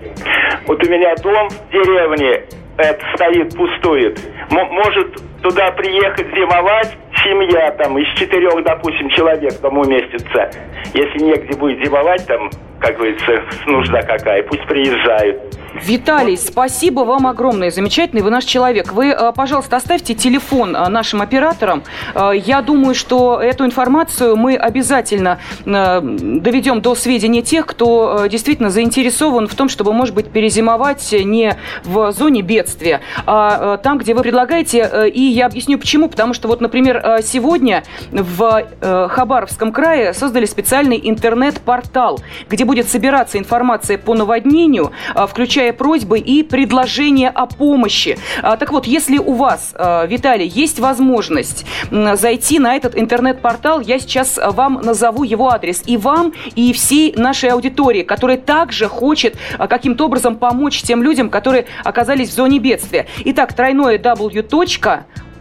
Вот 0.66 0.86
у 0.86 0.90
меня 0.90 1.14
дом 1.16 1.48
в 1.48 1.70
деревне 1.72 2.42
это 2.76 3.04
стоит, 3.14 3.56
пустует. 3.56 4.18
М- 4.50 4.72
может 4.72 5.22
туда 5.44 5.70
приехать 5.72 6.26
зимовать 6.28 6.96
семья 7.22 7.70
там 7.72 7.98
из 7.98 8.08
четырех, 8.18 8.64
допустим, 8.64 9.10
человек 9.10 9.52
там 9.60 9.76
уместится. 9.76 10.50
Если 10.94 11.22
негде 11.22 11.56
будет 11.56 11.84
зимовать, 11.84 12.26
там, 12.26 12.50
как 12.80 12.96
говорится, 12.96 13.42
нужда 13.66 14.00
какая, 14.02 14.42
пусть 14.42 14.66
приезжают. 14.66 15.54
Виталий, 15.82 16.36
спасибо 16.36 17.00
вам 17.00 17.26
огромное, 17.26 17.70
замечательный 17.70 18.22
вы 18.22 18.30
наш 18.30 18.44
человек. 18.44 18.92
Вы, 18.92 19.08
э, 19.08 19.32
пожалуйста, 19.34 19.76
оставьте 19.76 20.14
телефон 20.14 20.76
э, 20.76 20.88
нашим 20.88 21.20
операторам. 21.20 21.82
Э, 22.14 22.30
я 22.34 22.62
думаю, 22.62 22.94
что 22.94 23.40
эту 23.40 23.64
информацию 23.64 24.36
мы 24.36 24.56
обязательно 24.56 25.40
доведем 25.64 26.80
до 26.80 26.94
сведения 26.94 27.42
тех, 27.42 27.66
кто 27.66 28.26
действительно 28.28 28.70
заинтересован 28.70 29.48
в 29.48 29.54
том, 29.54 29.68
чтобы, 29.68 29.92
может 29.92 30.14
быть, 30.14 30.30
перезимовать 30.30 31.12
не 31.12 31.56
в 31.84 32.12
зоне 32.12 32.42
бедствия, 32.42 33.00
а 33.26 33.76
там, 33.78 33.98
где 33.98 34.14
вы 34.14 34.22
предлагаете. 34.22 35.10
И 35.12 35.20
я 35.34 35.46
объясню 35.46 35.78
почему. 35.78 36.08
Потому 36.08 36.34
что, 36.34 36.48
вот, 36.48 36.60
например, 36.60 37.20
сегодня 37.22 37.84
в 38.10 38.66
Хабаровском 38.80 39.72
крае 39.72 40.12
создали 40.12 40.46
специальный 40.46 41.00
интернет-портал, 41.02 42.20
где 42.50 42.64
будет 42.64 42.88
собираться 42.88 43.38
информация 43.38 43.98
по 43.98 44.14
наводнению, 44.14 44.92
включая 45.28 45.54
включая 45.54 45.74
просьбы 45.74 46.18
и 46.18 46.42
предложения 46.42 47.28
о 47.28 47.46
помощи. 47.46 48.18
А, 48.42 48.56
так 48.56 48.72
вот, 48.72 48.86
если 48.86 49.18
у 49.18 49.34
вас, 49.34 49.74
Виталий, 50.08 50.46
есть 50.48 50.78
возможность 50.80 51.66
зайти 51.90 52.58
на 52.58 52.74
этот 52.74 52.98
интернет-портал, 52.98 53.80
я 53.80 53.98
сейчас 53.98 54.40
вам 54.42 54.80
назову 54.82 55.22
его 55.22 55.50
адрес. 55.50 55.82
И 55.86 55.96
вам, 55.96 56.32
и 56.54 56.72
всей 56.72 57.12
нашей 57.14 57.50
аудитории, 57.50 58.02
которая 58.02 58.38
также 58.38 58.88
хочет 58.88 59.36
каким-то 59.58 60.06
образом 60.06 60.36
помочь 60.36 60.82
тем 60.82 61.02
людям, 61.02 61.30
которые 61.30 61.66
оказались 61.84 62.30
в 62.30 62.32
зоне 62.32 62.58
бедствия. 62.58 63.06
Итак, 63.24 63.52
тройное 63.52 63.98
w. 63.98 64.42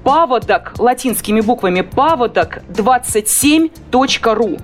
Паводок, 0.03 0.74
латинскими 0.79 1.39
буквами, 1.39 1.79
паводок 1.79 2.60
27.ру. 2.69 4.57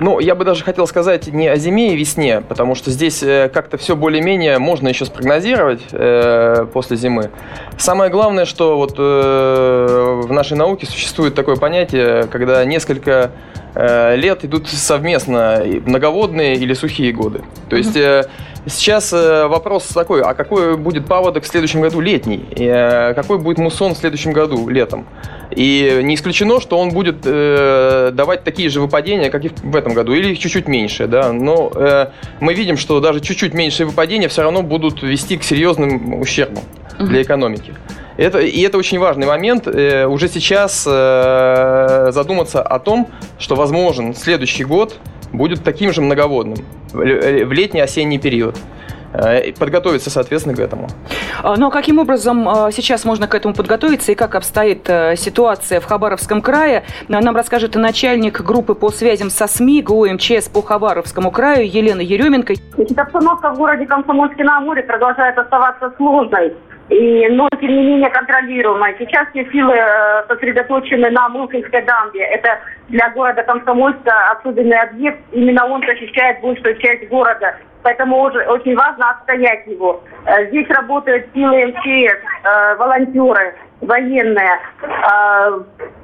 Ну, 0.00 0.20
я 0.20 0.36
бы 0.36 0.44
даже 0.44 0.62
хотел 0.62 0.86
сказать 0.86 1.26
не 1.26 1.48
о 1.48 1.56
зиме 1.56 1.92
и 1.92 1.96
весне, 1.96 2.40
потому 2.40 2.76
что 2.76 2.90
здесь 2.90 3.20
э, 3.22 3.50
как-то 3.52 3.78
все 3.78 3.96
более-менее 3.96 4.58
можно 4.58 4.86
еще 4.86 5.04
спрогнозировать 5.04 5.80
э, 5.90 6.66
после 6.72 6.96
зимы. 6.96 7.30
Самое 7.78 8.08
главное, 8.08 8.44
что 8.44 8.76
вот 8.76 8.94
э, 8.96 10.20
в 10.22 10.32
нашей 10.32 10.56
науке 10.56 10.86
существует 10.86 11.34
такое 11.34 11.56
понятие, 11.56 12.28
когда 12.30 12.64
несколько 12.64 13.32
э, 13.74 14.14
лет 14.14 14.44
идут 14.44 14.68
совместно 14.68 15.64
многоводные 15.86 16.54
или 16.54 16.74
сухие 16.74 17.12
годы. 17.12 17.42
То 17.68 17.74
есть 17.74 17.96
э, 17.96 18.28
сейчас 18.66 19.12
э, 19.12 19.48
вопрос 19.48 19.88
такой, 19.88 20.22
а 20.22 20.34
какой 20.34 20.76
будет 20.76 21.06
паводок 21.06 21.42
в 21.42 21.48
следующем 21.48 21.80
году 21.80 21.98
летний? 22.00 22.46
Э, 22.56 23.14
какой 23.14 23.38
будет 23.38 23.58
муссон 23.58 23.94
в 23.94 23.98
следующем 23.98 24.32
году 24.32 24.68
летом? 24.68 25.06
И 25.58 26.02
не 26.04 26.14
исключено, 26.14 26.60
что 26.60 26.78
он 26.78 26.90
будет 26.90 27.16
э, 27.24 28.12
давать 28.12 28.44
такие 28.44 28.68
же 28.68 28.80
выпадения, 28.80 29.28
как 29.28 29.44
и 29.44 29.50
в 29.64 29.74
этом 29.74 29.92
году, 29.92 30.14
или 30.14 30.30
их 30.30 30.38
чуть-чуть 30.38 30.68
меньше, 30.68 31.08
да. 31.08 31.32
Но 31.32 31.72
э, 31.74 32.10
мы 32.38 32.54
видим, 32.54 32.76
что 32.76 33.00
даже 33.00 33.18
чуть-чуть 33.18 33.54
меньшие 33.54 33.88
выпадения 33.88 34.28
все 34.28 34.42
равно 34.42 34.62
будут 34.62 35.02
вести 35.02 35.36
к 35.36 35.42
серьезным 35.42 36.20
ущербам 36.20 36.62
для 37.00 37.22
экономики. 37.22 37.74
Это, 38.16 38.38
и 38.38 38.60
это 38.60 38.78
очень 38.78 39.00
важный 39.00 39.26
момент. 39.26 39.66
Э, 39.66 40.06
уже 40.06 40.28
сейчас 40.28 40.86
э, 40.86 42.10
задуматься 42.12 42.62
о 42.62 42.78
том, 42.78 43.08
что 43.40 43.56
возможен 43.56 44.14
следующий 44.14 44.62
год 44.62 44.94
будет 45.32 45.64
таким 45.64 45.92
же 45.92 46.02
многоводным 46.02 46.58
в 46.92 47.52
летний-осенний 47.52 48.20
период. 48.20 48.56
Э, 49.12 49.52
подготовиться, 49.58 50.10
соответственно, 50.10 50.54
к 50.54 50.60
этому. 50.60 50.88
А, 51.42 51.56
ну 51.56 51.68
а 51.68 51.70
каким 51.70 51.98
образом 51.98 52.48
а, 52.48 52.70
сейчас 52.70 53.04
можно 53.04 53.26
к 53.26 53.34
этому 53.34 53.54
подготовиться 53.54 54.12
и 54.12 54.14
как 54.14 54.34
обстоит 54.34 54.88
э, 54.88 55.16
ситуация 55.16 55.80
в 55.80 55.86
Хабаровском 55.86 56.42
крае, 56.42 56.84
нам 57.08 57.34
расскажет 57.34 57.74
начальник 57.74 58.42
группы 58.42 58.74
по 58.74 58.90
связям 58.90 59.30
со 59.30 59.46
СМИ 59.46 59.82
ГУ 59.82 60.06
МЧС 60.10 60.48
по 60.48 60.62
Хабаровскому 60.62 61.30
краю 61.30 61.66
Елена 61.66 62.02
Еременко. 62.02 62.54
Значит, 62.74 62.98
обстановка 62.98 63.50
в 63.54 63.56
городе 63.56 63.86
Комсомольске 63.86 64.44
на 64.44 64.58
Амуре 64.58 64.82
продолжает 64.82 65.38
оставаться 65.38 65.92
сложной. 65.96 66.54
И, 66.88 67.28
но, 67.28 67.48
тем 67.60 67.68
не 67.68 67.84
менее, 67.84 68.08
контролируемой. 68.10 68.96
Сейчас 68.98 69.28
все 69.28 69.44
силы 69.50 69.74
э, 69.74 70.24
сосредоточены 70.26 71.10
на 71.10 71.28
Мухинской 71.28 71.82
дамбе. 71.82 72.20
Это 72.20 72.60
для 72.88 73.10
города 73.10 73.42
Комсомольска 73.42 74.12
особенный 74.30 74.78
объект. 74.78 75.18
Именно 75.32 75.66
он 75.66 75.82
защищает 75.86 76.40
большую 76.40 76.76
часть 76.78 77.08
города 77.08 77.56
поэтому 77.82 78.18
очень 78.18 78.74
важно 78.74 79.10
отстоять 79.10 79.66
его. 79.66 80.02
Э, 80.26 80.46
здесь 80.48 80.68
работают 80.68 81.26
силы 81.32 81.66
МЧС, 81.66 82.18
э, 82.44 82.74
волонтеры, 82.76 83.54
военные, 83.80 84.58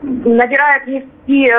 набирают 0.00 0.86
нефти 0.86 1.52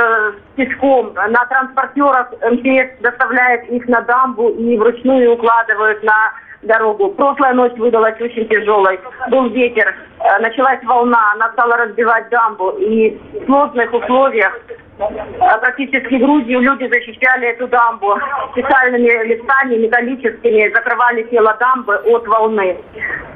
песком, 0.56 1.14
на 1.14 1.46
транспортерах 1.46 2.32
МЧС 2.52 3.02
доставляет 3.02 3.70
их 3.70 3.86
на 3.90 4.00
дамбу 4.02 4.50
и 4.50 4.78
вручную 4.78 5.34
укладывают 5.34 6.02
на 6.04 6.32
дорогу. 6.66 7.10
Прошлая 7.10 7.54
ночь 7.54 7.74
выдалась 7.78 8.20
очень 8.20 8.48
тяжелой. 8.48 9.00
Был 9.30 9.50
ветер, 9.50 9.96
началась 10.40 10.84
волна, 10.84 11.34
она 11.34 11.52
стала 11.54 11.78
разбивать 11.78 12.30
дамбу. 12.30 12.70
И 12.80 13.18
в 13.34 13.46
сложных 13.46 13.94
условиях 13.94 14.60
практически 14.98 16.16
грудью 16.16 16.62
люди 16.62 16.88
защищали 16.88 17.50
эту 17.50 17.68
дамбу 17.68 18.16
специальными 18.52 19.26
листами 19.26 19.76
металлическими, 19.76 20.74
закрывали 20.74 21.24
тело 21.24 21.56
дамбы 21.60 21.96
от 21.96 22.28
волны. 22.28 22.78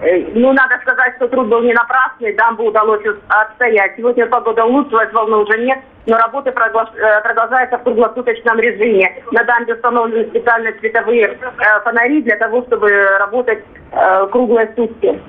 Э, 0.01 0.17
ну, 0.33 0.53
надо 0.53 0.79
сказать, 0.81 1.15
что 1.17 1.27
труд 1.27 1.47
был 1.47 1.61
не 1.61 1.73
напрасный, 1.73 2.33
дамбу 2.33 2.63
удалось 2.63 3.03
отстоять. 3.27 3.95
Сегодня 3.97 4.25
погода 4.27 4.65
улучшилась, 4.65 5.11
волны 5.11 5.37
уже 5.37 5.57
нет, 5.59 5.79
но 6.07 6.17
работы 6.17 6.51
э, 6.51 7.21
продолжаются 7.23 7.77
в 7.77 7.83
круглосуточном 7.83 8.59
режиме. 8.59 9.21
На 9.31 9.43
дамбе 9.43 9.73
установлены 9.73 10.29
специальные 10.29 10.75
световые 10.79 11.25
э, 11.25 11.37
фонари 11.83 12.21
для 12.21 12.37
того, 12.37 12.63
чтобы 12.63 12.89
работать 13.19 13.63
круглые 14.31 14.71
сутки. 14.75 15.19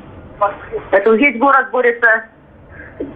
Поэтому 0.90 1.16
весь 1.16 1.38
город 1.38 1.70
борется 1.70 2.24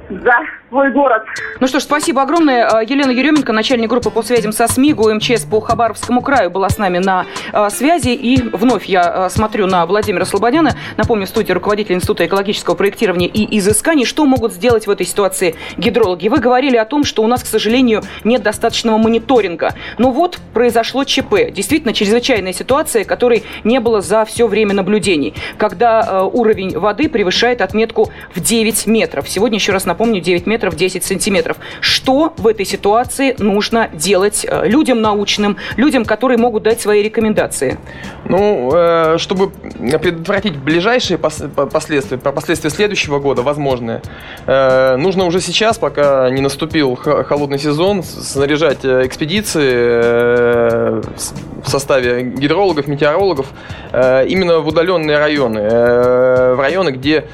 за 0.09 0.39
свой 0.75 0.91
город. 0.91 1.23
Ну 1.61 1.69
что 1.69 1.79
ж, 1.79 1.85
спасибо 1.85 2.23
огромное. 2.23 2.67
А, 2.67 2.83
Елена 2.83 3.13
Еременко, 3.13 3.53
начальник 3.53 3.89
группы 3.89 4.11
по 4.11 4.25
связям 4.25 4.51
со 4.51 4.67
СМИ 4.67 4.93
ГУМЧС 4.95 5.45
по 5.45 5.61
Хабаровскому 5.61 6.21
краю, 6.21 6.51
была 6.51 6.69
с 6.69 6.79
нами 6.79 6.99
на 6.99 7.27
а, 7.53 7.71
связи. 7.71 8.09
И 8.09 8.43
вновь 8.43 8.87
я 8.87 9.03
а, 9.03 9.31
смотрю 9.31 9.69
на 9.69 9.87
Владимира 9.87 10.25
Слободяна. 10.25 10.73
Напомню, 10.97 11.27
в 11.27 11.29
студии 11.29 11.53
руководитель 11.53 11.95
Института 11.95 12.27
экологического 12.27 12.75
проектирования 12.75 13.29
и 13.29 13.57
изысканий. 13.59 14.05
Что 14.05 14.27
могут 14.27 14.53
сделать 14.53 14.89
в 14.89 14.91
этой 14.91 15.07
ситуации 15.07 15.55
гидрологи? 15.77 16.27
Вы 16.27 16.39
говорили 16.39 16.77
о 16.77 16.85
том, 16.85 17.05
что 17.05 17.23
у 17.23 17.29
нас, 17.29 17.45
к 17.45 17.47
сожалению, 17.47 18.03
нет 18.25 18.43
достаточного 18.43 18.99
мониторинга. 18.99 19.75
Но 19.99 20.11
вот 20.11 20.41
произошло 20.55 21.05
ЧП. 21.05 21.53
Действительно, 21.53 21.95
чрезвычайная 21.95 22.53
ситуация, 22.53 23.05
которой 23.05 23.45
не 23.63 23.79
было 23.79 24.01
за 24.01 24.25
все 24.25 24.49
время 24.49 24.75
наблюдений. 24.75 25.35
Когда 25.57 26.25
уровень 26.25 26.77
воды 26.77 27.09
превышает 27.09 27.61
отметку 27.61 28.11
в 28.35 28.41
9 28.41 28.89
метров. 28.89 29.29
Сегодня, 29.29 29.59
еще 29.59 29.71
раз 29.71 29.85
напомню, 29.85 30.21
9 30.21 30.47
метров 30.49 30.64
сантиметров, 30.65 30.77
10 30.77 31.05
сантиметров. 31.05 31.57
Что 31.81 32.33
в 32.37 32.47
этой 32.47 32.65
ситуации 32.65 33.35
нужно 33.39 33.89
делать 33.93 34.47
э, 34.49 34.67
людям 34.67 35.01
научным, 35.01 35.57
людям, 35.77 36.05
которые 36.05 36.39
могут 36.39 36.63
дать 36.63 36.81
свои 36.81 37.03
рекомендации? 37.03 37.79
Ну, 38.29 38.71
э, 38.75 39.19
чтобы 39.19 39.51
предотвратить 39.51 40.57
ближайшие 40.57 41.19
последствия, 41.19 42.19
последствия 42.19 42.71
следующего 42.71 43.19
года, 43.19 43.43
возможные, 43.43 44.01
э, 44.47 44.97
нужно 44.97 45.25
уже 45.25 45.41
сейчас, 45.41 45.79
пока 45.79 46.31
не 46.31 46.41
наступил 46.41 46.97
холодный 46.97 47.59
сезон, 47.59 48.03
снаряжать 48.03 48.85
экспедиции 48.85 49.65
в 51.61 51.69
составе 51.69 52.23
гидрологов, 52.23 52.87
метеорологов 52.87 53.47
именно 53.93 54.59
в 54.61 54.69
удаленные 54.69 55.19
районы, 55.19 55.61
в 55.61 56.61
районы, 56.61 56.91
где, 56.91 57.25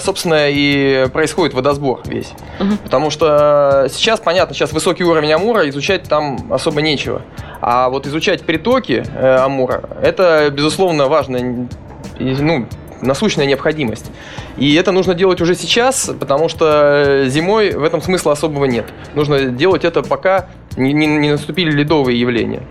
собственно, 0.00 0.48
и 0.48 1.06
происходит 1.12 1.54
водосбор 1.54 2.00
весь. 2.04 2.32
Угу. 2.58 2.76
Потому 2.84 3.10
что 3.10 3.86
сейчас, 3.90 4.20
понятно, 4.20 4.54
сейчас 4.54 4.72
высокий 4.72 5.04
уровень 5.04 5.32
Амура, 5.32 5.68
изучать 5.68 6.04
там 6.04 6.52
особо 6.52 6.80
нечего. 6.80 7.22
А 7.60 7.88
вот 7.88 8.06
изучать 8.06 8.42
притоки 8.42 9.04
э, 9.14 9.36
Амура, 9.36 9.82
это, 10.02 10.50
безусловно, 10.50 11.06
важная, 11.06 11.68
ну, 12.18 12.66
насущная 13.02 13.46
необходимость. 13.46 14.10
И 14.56 14.74
это 14.74 14.92
нужно 14.92 15.14
делать 15.14 15.40
уже 15.40 15.54
сейчас, 15.54 16.10
потому 16.18 16.48
что 16.48 17.24
зимой 17.28 17.72
в 17.72 17.84
этом 17.84 18.00
смысла 18.00 18.32
особого 18.32 18.64
нет. 18.64 18.86
Нужно 19.14 19.46
делать 19.46 19.84
это 19.84 20.02
пока 20.02 20.46
не, 20.76 20.92
не, 20.92 21.06
не 21.06 21.30
наступили 21.32 21.70
ледовые 21.70 22.18
явления. 22.18 22.62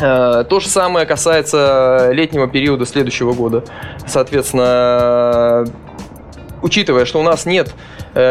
Э, 0.00 0.44
то 0.48 0.60
же 0.60 0.68
самое 0.68 1.06
касается 1.06 2.10
летнего 2.12 2.46
периода 2.46 2.86
следующего 2.86 3.32
года. 3.32 3.64
Соответственно, 4.06 5.66
учитывая, 6.62 7.04
что 7.04 7.18
у 7.20 7.22
нас 7.22 7.46
нет 7.46 7.74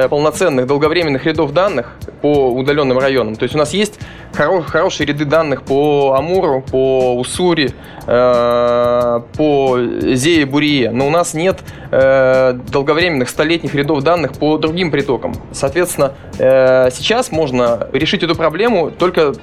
полноценных 0.09 0.67
долговременных 0.67 1.25
рядов 1.25 1.53
данных 1.53 1.95
по 2.21 2.49
удаленным 2.49 2.99
районам, 2.99 3.35
то 3.35 3.43
есть 3.43 3.55
у 3.55 3.57
нас 3.57 3.73
есть 3.73 3.99
хоро- 4.33 4.63
хорошие 4.63 5.07
ряды 5.07 5.25
данных 5.25 5.63
по 5.63 6.15
Амуру, 6.17 6.61
по 6.61 7.15
Уссури, 7.17 7.73
э, 8.05 9.21
по 9.37 9.79
Зее 10.13 10.45
Бурие, 10.45 10.91
но 10.91 11.07
у 11.07 11.09
нас 11.09 11.33
нет 11.33 11.59
э, 11.91 12.53
долговременных 12.71 13.29
столетних 13.29 13.75
рядов 13.75 14.03
данных 14.03 14.33
по 14.33 14.57
другим 14.57 14.91
притокам. 14.91 15.33
Соответственно, 15.51 16.13
э, 16.37 16.89
сейчас 16.91 17.31
можно 17.31 17.87
решить 17.93 18.23
эту 18.23 18.35
проблему 18.35 18.91
только 18.91 19.33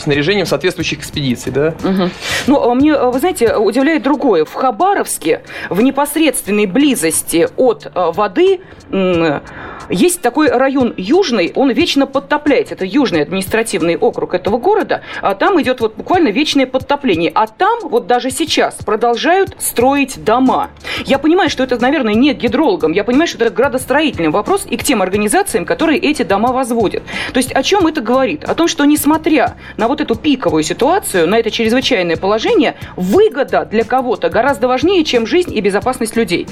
снаряжением 0.00 0.46
соответствующих 0.46 1.00
экспедиций, 1.00 1.52
да? 1.52 1.74
Угу. 1.82 2.10
Ну, 2.46 2.62
а 2.62 2.74
мне, 2.74 2.96
вы 2.96 3.18
знаете, 3.18 3.56
удивляет 3.56 4.02
другое. 4.02 4.44
В 4.44 4.54
Хабаровске 4.54 5.42
в 5.68 5.80
непосредственной 5.80 6.66
близости 6.66 7.48
от 7.56 7.86
э, 7.86 7.90
воды 7.94 8.60
есть 9.90 10.20
такой 10.20 10.48
район 10.48 10.94
Южный, 10.96 11.52
он 11.54 11.70
вечно 11.70 12.06
подтопляется. 12.06 12.74
Это 12.74 12.84
Южный 12.84 13.22
административный 13.22 13.96
округ 13.96 14.34
этого 14.34 14.58
города. 14.58 15.02
А 15.20 15.34
там 15.34 15.60
идет 15.60 15.80
вот 15.80 15.96
буквально 15.96 16.28
вечное 16.28 16.66
подтопление. 16.66 17.32
А 17.34 17.46
там 17.46 17.80
вот 17.82 18.06
даже 18.06 18.30
сейчас 18.30 18.76
продолжают 18.76 19.56
строить 19.58 20.22
дома. 20.22 20.70
Я 21.06 21.18
понимаю, 21.18 21.50
что 21.50 21.64
это, 21.64 21.80
наверное, 21.80 22.14
не 22.14 22.32
гидрологам. 22.34 22.92
Я 22.92 23.04
понимаю, 23.04 23.26
что 23.26 23.44
это 23.44 23.52
градостроительный 23.52 24.30
вопрос 24.30 24.66
и 24.68 24.76
к 24.76 24.84
тем 24.84 25.02
организациям, 25.02 25.64
которые 25.64 25.98
эти 25.98 26.22
дома 26.22 26.52
возводят. 26.52 27.02
То 27.32 27.38
есть 27.38 27.52
о 27.52 27.62
чем 27.62 27.86
это 27.86 28.00
говорит? 28.00 28.44
О 28.44 28.54
том, 28.54 28.68
что 28.68 28.84
несмотря 28.84 29.56
на 29.76 29.88
вот 29.90 30.00
эту 30.00 30.14
пиковую 30.14 30.62
ситуацию, 30.62 31.28
на 31.28 31.38
это 31.38 31.50
чрезвычайное 31.50 32.16
положение, 32.16 32.76
выгода 32.96 33.64
для 33.64 33.84
кого-то 33.84 34.30
гораздо 34.30 34.68
важнее, 34.68 35.04
чем 35.04 35.26
жизнь 35.26 35.54
и 35.54 35.60
безопасность 35.60 36.16
людей. 36.16 36.46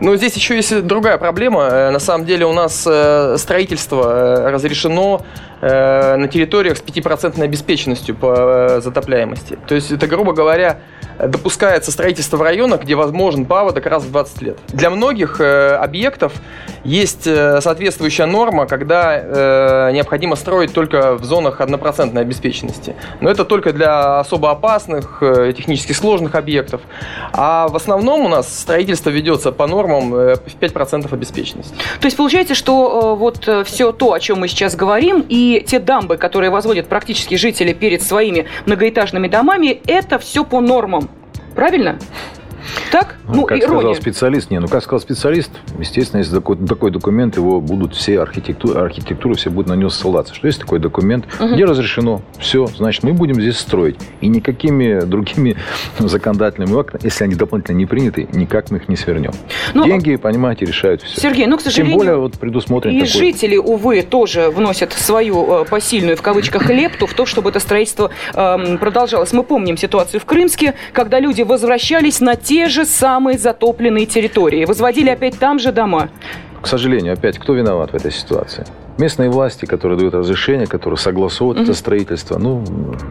Но 0.00 0.16
здесь 0.16 0.34
еще 0.36 0.54
есть 0.56 0.82
другая 0.86 1.18
проблема. 1.18 1.62
Э, 1.62 1.90
на 1.90 1.98
самом 1.98 2.24
деле 2.24 2.46
у 2.46 2.52
нас 2.52 2.84
э, 2.86 3.36
строительство 3.38 4.46
э, 4.46 4.50
разрешено 4.50 5.20
на 5.60 6.28
территориях 6.28 6.76
с 6.76 6.82
5% 6.82 7.42
обеспеченностью 7.42 8.14
по 8.14 8.78
затопляемости. 8.80 9.58
То 9.66 9.74
есть 9.74 9.90
это, 9.90 10.06
грубо 10.06 10.32
говоря, 10.32 10.78
допускается 11.18 11.90
строительство 11.90 12.36
в 12.36 12.42
районах, 12.42 12.82
где 12.82 12.94
возможен 12.94 13.44
паводок 13.44 13.86
раз 13.86 14.04
в 14.04 14.10
20 14.10 14.42
лет. 14.42 14.58
Для 14.68 14.90
многих 14.90 15.40
э, 15.40 15.74
объектов 15.74 16.32
есть 16.84 17.26
э, 17.26 17.60
соответствующая 17.60 18.26
норма, 18.26 18.66
когда 18.66 19.18
э, 19.18 19.90
необходимо 19.92 20.36
строить 20.36 20.72
только 20.72 21.14
в 21.14 21.24
зонах 21.24 21.60
однопроцентной 21.60 22.22
обеспеченности. 22.22 22.94
Но 23.20 23.30
это 23.30 23.44
только 23.44 23.72
для 23.72 24.20
особо 24.20 24.50
опасных, 24.50 25.22
технически 25.56 25.92
сложных 25.92 26.34
объектов. 26.34 26.80
А 27.32 27.68
в 27.68 27.76
основном 27.76 28.24
у 28.24 28.28
нас 28.28 28.60
строительство 28.60 29.10
ведется 29.10 29.52
по 29.52 29.66
нормам 29.66 30.10
в 30.10 30.40
5% 30.60 31.12
обеспеченности. 31.12 31.74
То 32.00 32.06
есть 32.06 32.16
получается, 32.16 32.54
что 32.54 33.16
вот 33.16 33.48
все 33.66 33.92
то, 33.92 34.12
о 34.12 34.20
чем 34.20 34.40
мы 34.40 34.48
сейчас 34.48 34.76
говорим, 34.76 35.24
и 35.28 35.64
те 35.66 35.78
дамбы, 35.78 36.16
которые 36.16 36.50
возводят 36.50 36.86
практически 36.86 37.34
жители 37.34 37.72
перед 37.72 38.02
своими 38.02 38.46
многоэтажными 38.66 39.28
домами, 39.28 39.80
это 39.86 40.18
все 40.18 40.44
по 40.44 40.60
нормам. 40.60 41.07
Правильно? 41.58 41.98
Так? 42.90 43.16
Ну, 43.26 43.34
ну 43.34 43.46
как 43.46 43.58
ирония. 43.58 43.80
сказал 43.80 43.94
специалист, 43.94 44.50
не, 44.50 44.58
ну 44.58 44.68
как 44.68 44.82
сказал 44.82 45.00
специалист, 45.00 45.50
естественно, 45.78 46.20
если 46.20 46.34
такой, 46.34 46.56
такой 46.56 46.90
документ, 46.90 47.36
его 47.36 47.60
будут 47.60 47.94
все 47.94 48.20
архитектуры, 48.20 48.80
архитектуры 48.80 49.34
все 49.34 49.50
будут 49.50 49.68
на 49.68 49.74
него 49.74 49.90
ссылаться. 49.90 50.34
Что 50.34 50.46
есть 50.46 50.60
такой 50.60 50.78
документ, 50.78 51.26
угу. 51.38 51.54
где 51.54 51.64
разрешено, 51.64 52.22
все, 52.38 52.66
значит, 52.66 53.02
мы 53.02 53.12
будем 53.12 53.34
здесь 53.40 53.58
строить. 53.58 53.96
И 54.20 54.28
никакими 54.28 55.00
другими 55.04 55.56
законодательными 55.98 56.78
актами, 56.78 57.00
если 57.04 57.24
они 57.24 57.34
дополнительно 57.34 57.76
не 57.76 57.86
приняты, 57.86 58.28
никак 58.32 58.70
мы 58.70 58.78
их 58.78 58.88
не 58.88 58.96
свернем. 58.96 59.32
Но... 59.74 59.84
Ну, 59.84 59.86
Деньги, 59.86 60.16
понимаете, 60.16 60.64
решают 60.64 61.02
все. 61.02 61.20
Сергей, 61.20 61.46
ну, 61.46 61.56
к 61.56 61.60
сожалению, 61.60 61.98
Тем 61.98 61.98
более 61.98 62.16
вот 62.16 62.38
предусмотрен 62.38 62.92
и 62.92 63.00
такой... 63.00 63.12
жители, 63.12 63.56
увы, 63.56 64.02
тоже 64.02 64.50
вносят 64.50 64.92
свою 64.92 65.62
э, 65.62 65.64
посильную, 65.64 66.16
в 66.16 66.22
кавычках, 66.22 66.68
лепту 66.68 67.06
в 67.06 67.14
то, 67.14 67.26
чтобы 67.26 67.50
это 67.50 67.60
строительство 67.60 68.10
э, 68.34 68.76
продолжалось. 68.78 69.32
Мы 69.32 69.42
помним 69.42 69.76
ситуацию 69.76 70.20
в 70.20 70.24
Крымске, 70.24 70.74
когда 70.92 71.20
люди 71.20 71.42
возвращались 71.42 72.20
на 72.20 72.36
те 72.48 72.68
же 72.68 72.86
самые 72.86 73.36
затопленные 73.36 74.06
территории. 74.06 74.64
Возводили 74.64 75.10
опять 75.10 75.38
там 75.38 75.58
же 75.58 75.70
дома. 75.70 76.08
К 76.62 76.66
сожалению, 76.66 77.12
опять, 77.12 77.38
кто 77.38 77.52
виноват 77.52 77.90
в 77.90 77.94
этой 77.94 78.10
ситуации? 78.10 78.64
Местные 78.96 79.28
власти, 79.28 79.66
которые 79.66 79.98
дают 79.98 80.14
разрешение, 80.14 80.66
которые 80.66 80.96
согласовывают 80.96 81.60
mm-hmm. 81.60 81.70
это 81.70 81.74
строительство, 81.74 82.38
ну, 82.38 82.64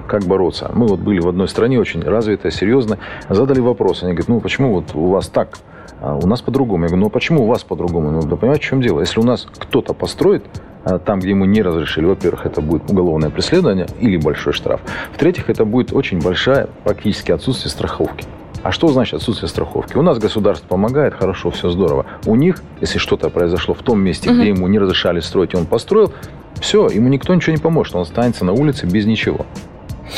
как 0.08 0.24
бороться? 0.24 0.72
Мы 0.74 0.88
вот 0.88 1.00
были 1.00 1.20
в 1.20 1.28
одной 1.28 1.48
стране 1.48 1.80
очень 1.80 2.02
развитая, 2.02 2.52
серьезно, 2.52 2.98
задали 3.30 3.60
вопрос. 3.60 4.02
Они 4.02 4.14
говорят, 4.14 4.28
ну, 4.28 4.42
почему 4.42 4.74
вот 4.74 4.96
у 4.96 5.10
вас 5.10 5.28
так? 5.28 5.60
А 6.02 6.16
у 6.16 6.26
нас 6.26 6.42
по-другому. 6.42 6.86
Я 6.86 6.88
говорю, 6.88 7.04
ну, 7.04 7.10
почему 7.12 7.44
у 7.44 7.46
вас 7.46 7.64
по-другому? 7.64 8.10
Ну, 8.10 8.24
да 8.24 8.38
понимаете, 8.38 8.66
в 8.66 8.68
чем 8.70 8.82
дело? 8.82 9.02
Если 9.02 9.20
у 9.20 9.24
нас 9.24 9.48
кто-то 9.60 9.94
построит 9.94 10.46
а, 10.84 10.98
там, 10.98 11.20
где 11.20 11.36
мы 11.36 11.46
не 11.46 11.62
разрешили, 11.62 12.06
во-первых, 12.06 12.48
это 12.48 12.60
будет 12.62 12.90
уголовное 12.90 13.30
преследование 13.30 13.86
или 14.00 14.18
большой 14.18 14.54
штраф. 14.54 14.82
В-третьих, 15.14 15.52
это 15.52 15.64
будет 15.64 15.94
очень 15.94 16.20
большая, 16.20 16.70
практически 16.84 17.32
отсутствие 17.32 17.70
страховки. 17.70 18.26
А 18.64 18.72
что 18.72 18.88
значит 18.90 19.16
отсутствие 19.16 19.50
страховки? 19.50 19.98
У 19.98 20.02
нас 20.02 20.18
государство 20.20 20.68
помогает, 20.68 21.14
хорошо, 21.14 21.52
все 21.52 21.70
здорово. 21.70 22.06
У 22.26 22.36
них, 22.36 22.62
если 22.82 22.98
что-то 22.98 23.30
произошло 23.30 23.74
в 23.74 23.84
том 23.84 24.00
месте, 24.00 24.30
угу. 24.30 24.40
где 24.40 24.50
ему 24.50 24.68
не 24.68 24.80
разрешали 24.80 25.20
строить, 25.20 25.54
и 25.54 25.58
он 25.58 25.66
построил, 25.66 26.12
все, 26.60 26.90
ему 26.90 27.08
никто 27.08 27.34
ничего 27.34 27.56
не 27.56 27.62
поможет, 27.62 27.96
он 27.96 28.02
останется 28.02 28.44
на 28.46 28.54
улице 28.54 28.86
без 28.86 29.06
ничего. 29.06 29.46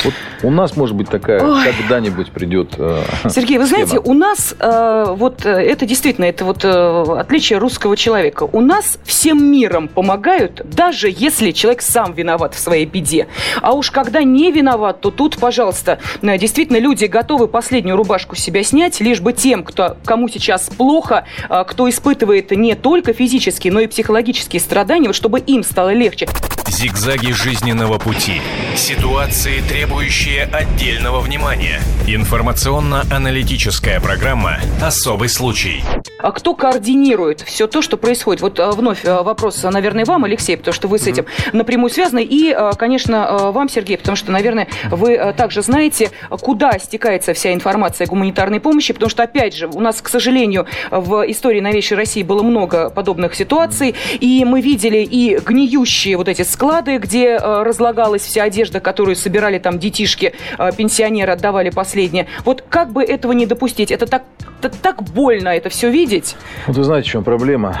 Вот 0.04 0.14
у 0.42 0.50
нас, 0.50 0.76
может 0.76 0.96
быть, 0.96 1.08
такая 1.08 1.42
Ой. 1.42 1.64
когда-нибудь 1.64 2.30
придет. 2.32 2.74
Э, 2.78 3.02
Сергей, 3.28 3.58
вы 3.58 3.66
схема. 3.66 3.86
знаете, 3.86 3.98
у 4.08 4.14
нас 4.14 4.54
э, 4.58 5.04
вот 5.08 5.44
э, 5.44 5.50
это 5.50 5.86
действительно 5.86 6.24
это 6.26 6.44
вот 6.44 6.64
э, 6.64 7.04
отличие 7.18 7.58
русского 7.58 7.96
человека. 7.96 8.44
У 8.44 8.60
нас 8.60 8.98
всем 9.04 9.44
миром 9.50 9.88
помогают, 9.88 10.62
даже 10.64 11.12
если 11.14 11.50
человек 11.50 11.82
сам 11.82 12.12
виноват 12.12 12.54
в 12.54 12.58
своей 12.58 12.86
беде. 12.86 13.26
А 13.60 13.72
уж 13.72 13.90
когда 13.90 14.22
не 14.22 14.50
виноват, 14.50 15.00
то 15.00 15.10
тут, 15.10 15.38
пожалуйста, 15.38 15.98
э, 16.22 16.38
действительно 16.38 16.78
люди 16.78 17.04
готовы 17.06 17.48
последнюю 17.48 17.96
рубашку 17.96 18.36
себя 18.36 18.62
снять, 18.62 19.00
лишь 19.00 19.20
бы 19.20 19.32
тем, 19.32 19.62
кто 19.64 19.96
кому 20.04 20.28
сейчас 20.28 20.68
плохо, 20.70 21.24
э, 21.48 21.64
кто 21.66 21.88
испытывает 21.88 22.50
не 22.52 22.74
только 22.74 23.12
физические, 23.12 23.72
но 23.72 23.80
и 23.80 23.86
психологические 23.86 24.60
страдания, 24.60 25.08
вот 25.08 25.16
чтобы 25.16 25.40
им 25.40 25.62
стало 25.62 25.92
легче. 25.92 26.28
Зигзаги 26.68 27.32
жизненного 27.32 27.98
пути. 27.98 28.40
Ситуации, 28.76 29.60
требующие 29.80 30.42
отдельного 30.44 31.20
внимания. 31.20 31.80
Информационно-аналитическая 32.06 33.98
программа 33.98 34.58
«Особый 34.82 35.30
случай». 35.30 35.82
А 36.18 36.32
кто 36.32 36.54
координирует 36.54 37.40
все 37.40 37.66
то, 37.66 37.80
что 37.80 37.96
происходит? 37.96 38.42
Вот 38.42 38.60
а, 38.60 38.72
вновь 38.72 39.06
а, 39.06 39.22
вопрос, 39.22 39.62
наверное, 39.62 40.04
вам, 40.04 40.24
Алексей, 40.24 40.58
потому 40.58 40.74
что 40.74 40.86
вы 40.86 40.98
с 40.98 41.06
этим 41.06 41.24
напрямую 41.54 41.88
связаны. 41.88 42.22
И, 42.22 42.54
конечно, 42.76 43.50
вам, 43.52 43.70
Сергей, 43.70 43.96
потому 43.96 44.16
что, 44.16 44.30
наверное, 44.30 44.68
вы 44.90 45.32
также 45.34 45.62
знаете, 45.62 46.10
куда 46.28 46.78
стекается 46.78 47.32
вся 47.32 47.54
информация 47.54 48.06
гуманитарной 48.06 48.60
помощи, 48.60 48.92
потому 48.92 49.08
что, 49.08 49.22
опять 49.22 49.56
же, 49.56 49.66
у 49.66 49.80
нас, 49.80 50.02
к 50.02 50.08
сожалению, 50.10 50.66
в 50.90 51.24
истории 51.30 51.60
новейшей 51.60 51.96
России 51.96 52.22
было 52.22 52.42
много 52.42 52.90
подобных 52.90 53.34
ситуаций, 53.34 53.94
и 54.18 54.44
мы 54.44 54.60
видели 54.60 54.98
и 54.98 55.38
гниющие 55.38 56.18
вот 56.18 56.28
эти 56.28 56.42
склады, 56.42 56.98
где 56.98 57.38
разлагалась 57.38 58.22
вся 58.22 58.42
одежда, 58.42 58.80
которую 58.80 59.16
собирали 59.16 59.58
там 59.58 59.69
детишки, 59.78 60.32
пенсионеры 60.76 61.32
отдавали 61.32 61.70
последнее. 61.70 62.26
Вот 62.44 62.64
как 62.68 62.92
бы 62.92 63.02
этого 63.02 63.32
не 63.32 63.46
допустить? 63.46 63.90
Это 63.90 64.06
так 64.06 64.22
так 64.68 65.02
больно 65.02 65.48
это 65.48 65.68
все 65.68 65.90
видеть. 65.90 66.36
Вот 66.66 66.76
вы 66.76 66.84
знаете, 66.84 67.08
в 67.08 67.12
чем 67.12 67.24
проблема? 67.24 67.76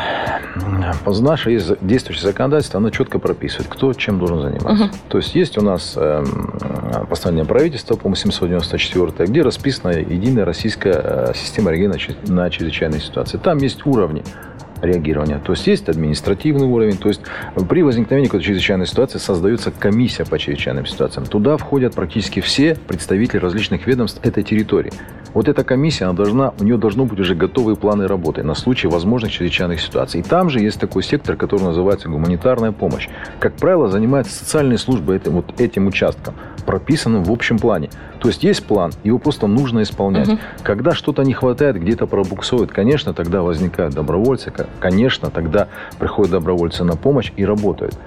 Наше 1.06 1.50
есть 1.50 1.72
действующее 1.80 2.24
законодательство, 2.24 2.78
оно 2.78 2.90
четко 2.90 3.18
прописывает, 3.18 3.68
кто 3.68 3.92
чем 3.92 4.18
должен 4.18 4.40
заниматься. 4.40 4.84
Угу. 4.84 4.94
То 5.08 5.18
есть 5.18 5.34
есть 5.34 5.58
у 5.58 5.62
нас 5.62 5.94
э, 5.96 6.24
постановление 7.08 7.46
правительства, 7.46 7.96
по-моему, 7.96 8.16
794, 8.16 9.28
где 9.28 9.42
расписана 9.42 9.92
единая 9.92 10.44
российская 10.44 10.94
э, 10.94 11.32
система 11.34 11.70
реагирования 11.70 12.16
на 12.28 12.50
чрезвычайные 12.50 13.00
ситуации. 13.00 13.38
Там 13.38 13.58
есть 13.58 13.84
уровни 13.86 14.22
реагирования. 14.82 15.40
То 15.44 15.52
есть 15.52 15.66
есть 15.66 15.88
административный 15.88 16.66
уровень, 16.66 16.96
то 16.96 17.08
есть 17.08 17.20
при 17.68 17.82
возникновении 17.82 18.28
какой-то 18.28 18.46
чрезвычайной 18.46 18.86
ситуации 18.86 19.18
создается 19.18 19.70
комиссия 19.70 20.24
по 20.24 20.38
чрезвычайным 20.38 20.86
ситуациям. 20.86 21.26
Туда 21.26 21.56
входят 21.56 21.94
практически 21.94 22.40
все 22.40 22.74
представители 22.74 23.38
различных 23.38 23.86
ведомств 23.86 24.20
этой 24.24 24.42
территории. 24.42 24.92
Вот 25.32 25.48
эта 25.48 25.62
комиссия, 25.62 26.06
она 26.06 26.14
должна, 26.14 26.52
у 26.58 26.64
нее 26.64 26.76
должны 26.76 27.04
быть 27.04 27.20
уже 27.20 27.34
готовые 27.34 27.76
планы 27.76 28.08
работы 28.08 28.42
на 28.42 28.54
случай 28.54 28.88
возможных 28.88 29.30
чрезвычайных 29.30 29.80
ситуаций. 29.80 30.20
И 30.20 30.22
там 30.24 30.50
же 30.50 30.58
есть 30.58 30.80
такой 30.80 31.04
сектор, 31.04 31.36
который 31.36 31.62
называется 31.62 32.08
гуманитарная 32.08 32.72
помощь. 32.72 33.08
Как 33.38 33.54
правило, 33.54 33.88
занимается 33.88 34.34
социальные 34.34 34.78
службы 34.78 35.14
этим, 35.14 35.32
вот 35.32 35.60
этим 35.60 35.86
участком, 35.86 36.34
прописанным 36.66 37.22
в 37.22 37.30
общем 37.30 37.58
плане. 37.58 37.90
То 38.18 38.28
есть 38.28 38.42
есть 38.42 38.64
план, 38.64 38.92
его 39.04 39.18
просто 39.18 39.46
нужно 39.46 39.82
исполнять. 39.82 40.28
Угу. 40.28 40.38
Когда 40.62 40.94
что-то 40.94 41.22
не 41.22 41.32
хватает, 41.32 41.80
где-то 41.80 42.06
пробуксует, 42.06 42.72
конечно, 42.72 43.14
тогда 43.14 43.42
возникают 43.42 43.94
добровольцы, 43.94 44.50
конечно, 44.78 45.30
тогда 45.30 45.68
приходят 45.98 46.32
добровольцы 46.32 46.84
на 46.84 46.96
помощь 46.96 47.32
и 47.36 47.44
работают. 47.44 47.98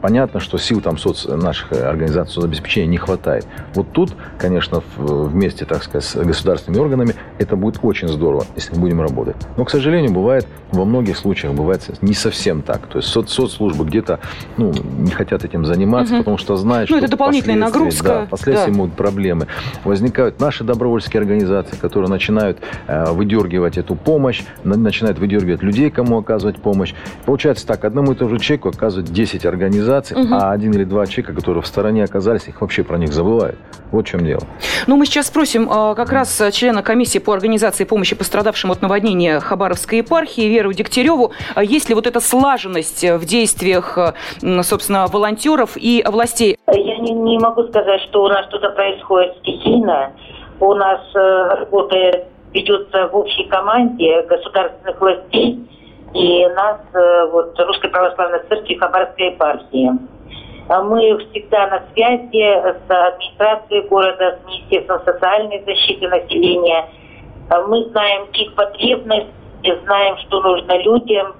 Понятно, 0.00 0.40
что 0.40 0.58
сил 0.58 0.80
там 0.80 0.98
соц... 0.98 1.26
наших 1.26 1.72
э, 1.72 1.84
организаций 1.84 2.34
соцобеспечения 2.34 2.88
не 2.88 2.96
хватает. 2.96 3.46
Вот 3.74 3.92
тут, 3.92 4.14
конечно, 4.38 4.82
вместе, 4.96 5.64
так 5.64 5.82
сказать, 5.82 6.04
с 6.04 6.16
государственными 6.16 6.80
органами 6.80 7.14
это 7.38 7.56
будет 7.56 7.80
очень 7.82 8.08
здорово, 8.08 8.46
если 8.56 8.74
мы 8.74 8.80
будем 8.80 9.02
работать. 9.02 9.36
Но, 9.56 9.64
к 9.64 9.70
сожалению, 9.70 10.12
бывает, 10.12 10.46
во 10.72 10.84
многих 10.84 11.16
случаях 11.16 11.54
бывает 11.54 11.82
не 12.00 12.14
совсем 12.14 12.62
так. 12.62 12.86
То 12.86 12.98
есть 12.98 13.08
соц... 13.08 13.30
соцслужбы 13.30 13.84
где-то 13.84 14.20
ну, 14.56 14.72
не 14.72 15.10
хотят 15.10 15.44
этим 15.44 15.64
заниматься, 15.66 16.14
угу. 16.14 16.20
потому 16.20 16.38
что 16.38 16.56
знают, 16.56 16.88
ну, 16.88 16.96
что 16.96 17.04
это 17.04 17.10
дополнительная 17.10 17.58
нагрузка. 17.58 18.08
Да, 18.08 18.26
последствия 18.30 18.72
да. 18.72 18.78
могут 18.78 18.94
проблемы. 18.94 19.48
Возникают 19.84 20.40
наши 20.40 20.64
добровольческие 20.64 21.20
организации, 21.20 21.76
которые 21.76 22.08
начинают 22.08 22.58
э, 22.86 23.12
выдергивать 23.12 23.76
эту 23.76 23.96
помощь, 23.96 24.42
начинают 24.64 25.18
выдергивать 25.18 25.62
людей, 25.62 25.90
кому 25.90 26.18
оказывать 26.18 26.56
помощь. 26.56 26.94
Получается 27.26 27.66
так, 27.66 27.84
одному 27.84 28.12
и 28.12 28.14
тому 28.14 28.30
же 28.30 28.38
человеку 28.38 28.70
оказывают 28.70 29.10
10 29.10 29.44
организаций, 29.44 29.89
организаций, 29.90 30.16
угу. 30.16 30.34
а 30.34 30.52
один 30.52 30.72
или 30.72 30.84
два 30.84 31.06
человека, 31.06 31.34
которые 31.34 31.62
в 31.62 31.66
стороне 31.66 32.04
оказались, 32.04 32.48
их 32.48 32.60
вообще 32.60 32.84
про 32.84 32.96
них 32.96 33.12
забывают. 33.12 33.58
Вот 33.90 34.06
в 34.06 34.08
чем 34.08 34.24
дело. 34.24 34.42
Ну, 34.86 34.96
мы 34.96 35.06
сейчас 35.06 35.26
спросим 35.26 35.68
а, 35.70 35.94
как 35.94 36.12
раз 36.12 36.40
члена 36.52 36.82
комиссии 36.82 37.18
по 37.18 37.32
организации 37.32 37.84
помощи 37.84 38.14
пострадавшим 38.14 38.70
от 38.70 38.82
наводнения 38.82 39.40
Хабаровской 39.40 39.98
епархии 39.98 40.48
Веру 40.48 40.72
Дегтяреву. 40.72 41.32
А 41.54 41.64
есть 41.64 41.88
ли 41.88 41.94
вот 41.94 42.06
эта 42.06 42.20
слаженность 42.20 43.02
в 43.02 43.24
действиях, 43.24 43.98
собственно, 44.62 45.06
волонтеров 45.06 45.72
и 45.76 46.04
властей? 46.06 46.56
Я 46.68 46.98
не, 46.98 47.12
не 47.12 47.38
могу 47.38 47.64
сказать, 47.64 48.00
что 48.02 48.24
у 48.24 48.28
нас 48.28 48.46
что-то 48.46 48.70
происходит 48.70 49.36
стихийно. 49.38 50.12
У 50.60 50.74
нас 50.74 51.00
э, 51.14 51.48
работа 51.58 52.26
ведется 52.52 53.08
в 53.08 53.16
общей 53.16 53.44
команде 53.44 54.22
государственных 54.28 55.00
властей 55.00 55.58
и 56.14 56.46
нас, 56.48 56.78
э, 56.92 57.30
вот, 57.30 57.58
Русской 57.58 57.88
Православной 57.90 58.40
Церкви 58.48 58.74
Хабаровской 58.74 59.26
епархии. 59.26 59.90
А 60.68 60.82
мы 60.82 61.18
всегда 61.18 61.66
на 61.66 61.82
связи 61.92 62.42
с 62.42 62.88
администрацией 62.88 63.88
города, 63.88 64.38
с 64.40 64.46
Министерством 64.46 65.00
социальной 65.04 65.62
защиты 65.64 66.08
населения. 66.08 66.88
А 67.48 67.62
мы 67.62 67.84
знаем 67.86 68.26
их 68.32 68.54
потребность, 68.54 69.26
знаем, 69.84 70.16
что 70.18 70.40
нужно 70.40 70.78
людям. 70.78 71.34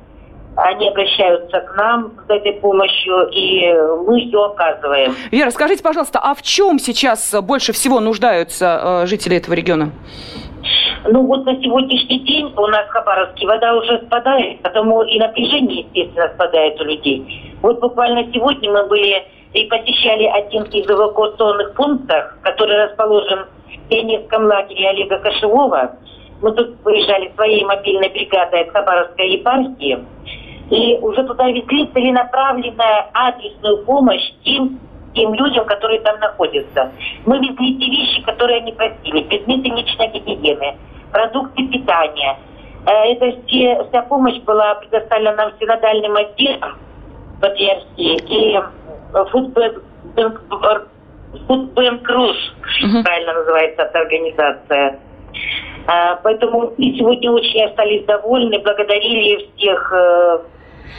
Они 0.57 0.89
обращаются 0.89 1.61
к 1.61 1.77
нам 1.77 2.13
с 2.27 2.31
этой 2.31 2.55
помощью, 2.55 3.29
и 3.31 3.73
мы 4.05 4.19
ее 4.19 4.47
оказываем. 4.47 5.15
Вера, 5.31 5.51
скажите, 5.51 5.83
пожалуйста, 5.83 6.19
а 6.19 6.35
в 6.35 6.43
чем 6.43 6.81
сейчас 6.81 7.33
больше 7.41 7.73
всего 7.73 8.01
нуждаются 8.01 9.03
э, 9.05 9.07
жители 9.07 9.37
этого 9.37 9.55
региона? 9.55 9.93
Ну 11.05 11.27
вот 11.27 11.47
на 11.47 11.55
сегодняшний 11.63 12.19
день 12.21 12.53
у 12.57 12.67
нас 12.67 12.87
в 12.87 12.91
Хабаровске 12.91 13.47
вода 13.47 13.75
уже 13.75 14.03
спадает, 14.05 14.61
потому 14.61 15.03
и 15.03 15.19
напряжение, 15.19 15.87
естественно, 15.95 16.29
спадает 16.35 16.79
у 16.81 16.85
людей. 16.85 17.55
Вот 17.63 17.81
буквально 17.81 18.31
сегодня 18.33 18.71
мы 18.71 18.87
были 18.87 19.25
и 19.55 19.65
посещали 19.65 20.25
один 20.25 20.65
из 20.65 20.89
эвакуационных 20.89 21.75
пунктов, 21.75 22.35
который 22.43 22.85
расположен 22.85 23.47
в 23.67 23.89
пионерском 23.89 24.45
лагере 24.45 24.91
Олега 24.91 25.19
Кошевого. 25.19 25.97
Мы 26.43 26.53
тут 26.53 26.77
выезжали 26.85 27.33
своей 27.35 27.65
мобильной 27.65 28.11
бригадой 28.11 28.63
от 28.63 28.71
Хабаровской 28.71 29.31
епархии. 29.31 29.99
И 30.71 30.99
уже 30.99 31.25
туда 31.25 31.49
везли 31.49 31.87
целенаправленную 31.87 33.05
адресную 33.13 33.85
помощь 33.85 34.33
тем 34.45 34.79
тем 35.15 35.35
людям, 35.35 35.67
которые 35.67 36.01
там 36.01 36.19
находятся. 36.21 36.93
Мы 37.27 37.39
везли 37.39 37.79
те 37.79 37.91
вещи, 37.91 38.23
которые 38.23 38.59
они 38.59 38.73
просили, 38.73 39.23
предметы 39.23 39.69
личной 39.69 40.09
гигиены, 40.09 40.77
продукты 41.13 41.67
питания. 41.69 42.39
Э, 42.87 43.13
это 43.13 43.41
все, 43.47 43.85
вся 43.89 44.03
помощь 44.03 44.39
была 44.43 44.77
предоставлена 44.77 45.53
синодальным 45.59 46.17
отделом 46.17 46.79
патриархии 47.41 48.17
и 48.29 48.61
Food 51.49 51.75
Bank 51.75 52.07
Рус, 52.07 52.37
правильно 53.05 53.33
называется 53.35 53.83
эта 53.83 53.99
организация. 53.99 55.01
Э, 55.87 56.17
поэтому 56.23 56.73
мы 56.77 56.85
сегодня 56.97 57.31
очень 57.31 57.65
остались 57.65 58.05
довольны, 58.05 58.59
благодарили 58.59 59.49
всех 59.57 59.93
э, 59.93 60.39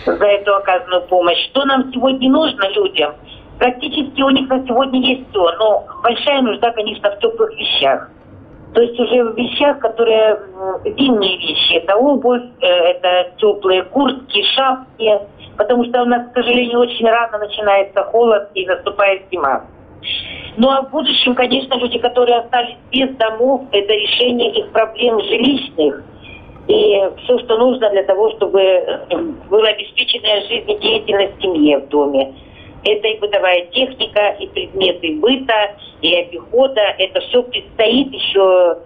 за 0.05 0.25
эту 0.25 0.55
оказанную 0.55 1.03
помощь. 1.03 1.43
Что 1.49 1.65
нам 1.65 1.91
сегодня 1.93 2.29
нужно 2.29 2.67
людям? 2.69 3.13
Практически 3.61 4.19
у 4.23 4.29
них 4.31 4.49
на 4.49 4.65
сегодня 4.65 4.99
есть 5.01 5.29
все, 5.29 5.51
но 5.59 5.85
большая 6.01 6.41
нужда, 6.41 6.71
конечно, 6.71 7.11
в 7.11 7.19
теплых 7.19 7.55
вещах. 7.55 8.09
То 8.73 8.81
есть 8.81 8.99
уже 8.99 9.23
в 9.23 9.37
вещах, 9.37 9.77
которые 9.77 10.39
зимние 10.83 11.37
вещи. 11.37 11.75
Это 11.75 11.95
обувь, 11.95 12.41
э, 12.59 12.65
это 12.65 13.33
теплые 13.37 13.83
куртки, 13.83 14.41
шапки. 14.55 15.11
Потому 15.57 15.85
что 15.85 16.01
у 16.01 16.05
нас, 16.05 16.27
к 16.31 16.33
сожалению, 16.33 16.79
очень 16.79 17.05
рано 17.07 17.37
начинается 17.37 18.03
холод 18.05 18.49
и 18.55 18.65
наступает 18.65 19.25
зима. 19.31 19.61
Ну 20.57 20.67
а 20.71 20.81
в 20.81 20.89
будущем, 20.89 21.35
конечно, 21.35 21.75
люди, 21.75 21.99
которые 21.99 22.39
остались 22.39 22.77
без 22.91 23.15
домов, 23.17 23.61
это 23.71 23.93
решение 23.93 24.53
их 24.53 24.71
проблем 24.71 25.21
жилищных. 25.21 26.03
И 26.67 26.99
все, 27.23 27.37
что 27.37 27.57
нужно 27.59 27.91
для 27.91 28.03
того, 28.05 28.31
чтобы 28.31 28.59
была 29.51 29.67
обеспеченная 29.67 30.41
жизнедеятельность 30.47 31.39
семьи 31.39 31.75
в 31.75 31.89
доме. 31.89 32.33
Это 32.83 33.07
и 33.07 33.19
бытовая 33.19 33.67
техника, 33.67 34.35
и 34.39 34.47
предметы 34.47 35.15
быта, 35.19 35.75
и 36.01 36.15
обихода. 36.15 36.81
Это 36.97 37.19
все 37.21 37.43
предстоит 37.43 38.13
еще 38.13 38.77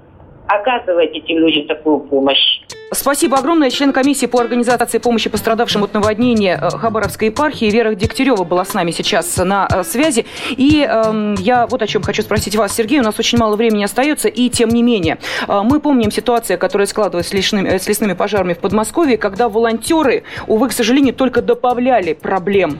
оказывать 0.47 1.12
этим 1.12 1.38
людям 1.39 1.67
такую 1.67 2.01
помощь. 2.01 2.62
Спасибо 2.91 3.39
огромное. 3.39 3.71
Член 3.71 3.91
комиссии 3.91 4.28
по 4.28 4.39
организации 4.39 5.00
помощи 5.00 5.28
пострадавшим 5.28 5.84
от 5.84 5.93
наводнения 5.95 6.60
э, 6.62 6.69
Хабаровской 6.69 7.30
епархии 7.30 7.65
Вера 7.65 7.95
Дегтярева 7.95 8.43
была 8.43 8.63
с 8.63 8.76
нами 8.76 8.91
сейчас 8.91 9.38
на 9.38 9.67
э, 9.71 9.84
связи. 9.84 10.26
И 10.52 10.88
э, 10.88 11.36
я 11.39 11.65
вот 11.65 11.82
о 11.82 11.88
чем 11.88 12.04
хочу 12.04 12.21
спросить 12.21 12.56
вас, 12.56 12.76
Сергей. 12.76 13.00
У 13.00 13.04
нас 13.04 13.17
очень 13.17 13.39
мало 13.39 13.56
времени 13.56 13.84
остается, 13.84 14.28
и 14.28 14.50
тем 14.50 14.69
не 14.69 14.84
менее. 14.84 15.17
Э, 15.48 15.62
мы 15.63 15.80
помним 15.80 16.12
ситуацию, 16.12 16.60
которая 16.60 16.86
складывалась 16.86 17.30
с 17.30 17.34
лесными, 17.34 17.76
с 17.76 17.88
лесными 17.88 18.13
пожарами 18.13 18.54
в 18.54 18.60
Подмосковье, 18.60 19.17
когда 19.17 19.50
волонтеры, 19.50 20.24
увы, 20.45 20.69
к 20.69 20.71
сожалению, 20.71 21.15
только 21.15 21.41
добавляли 21.41 22.13
проблем 22.13 22.80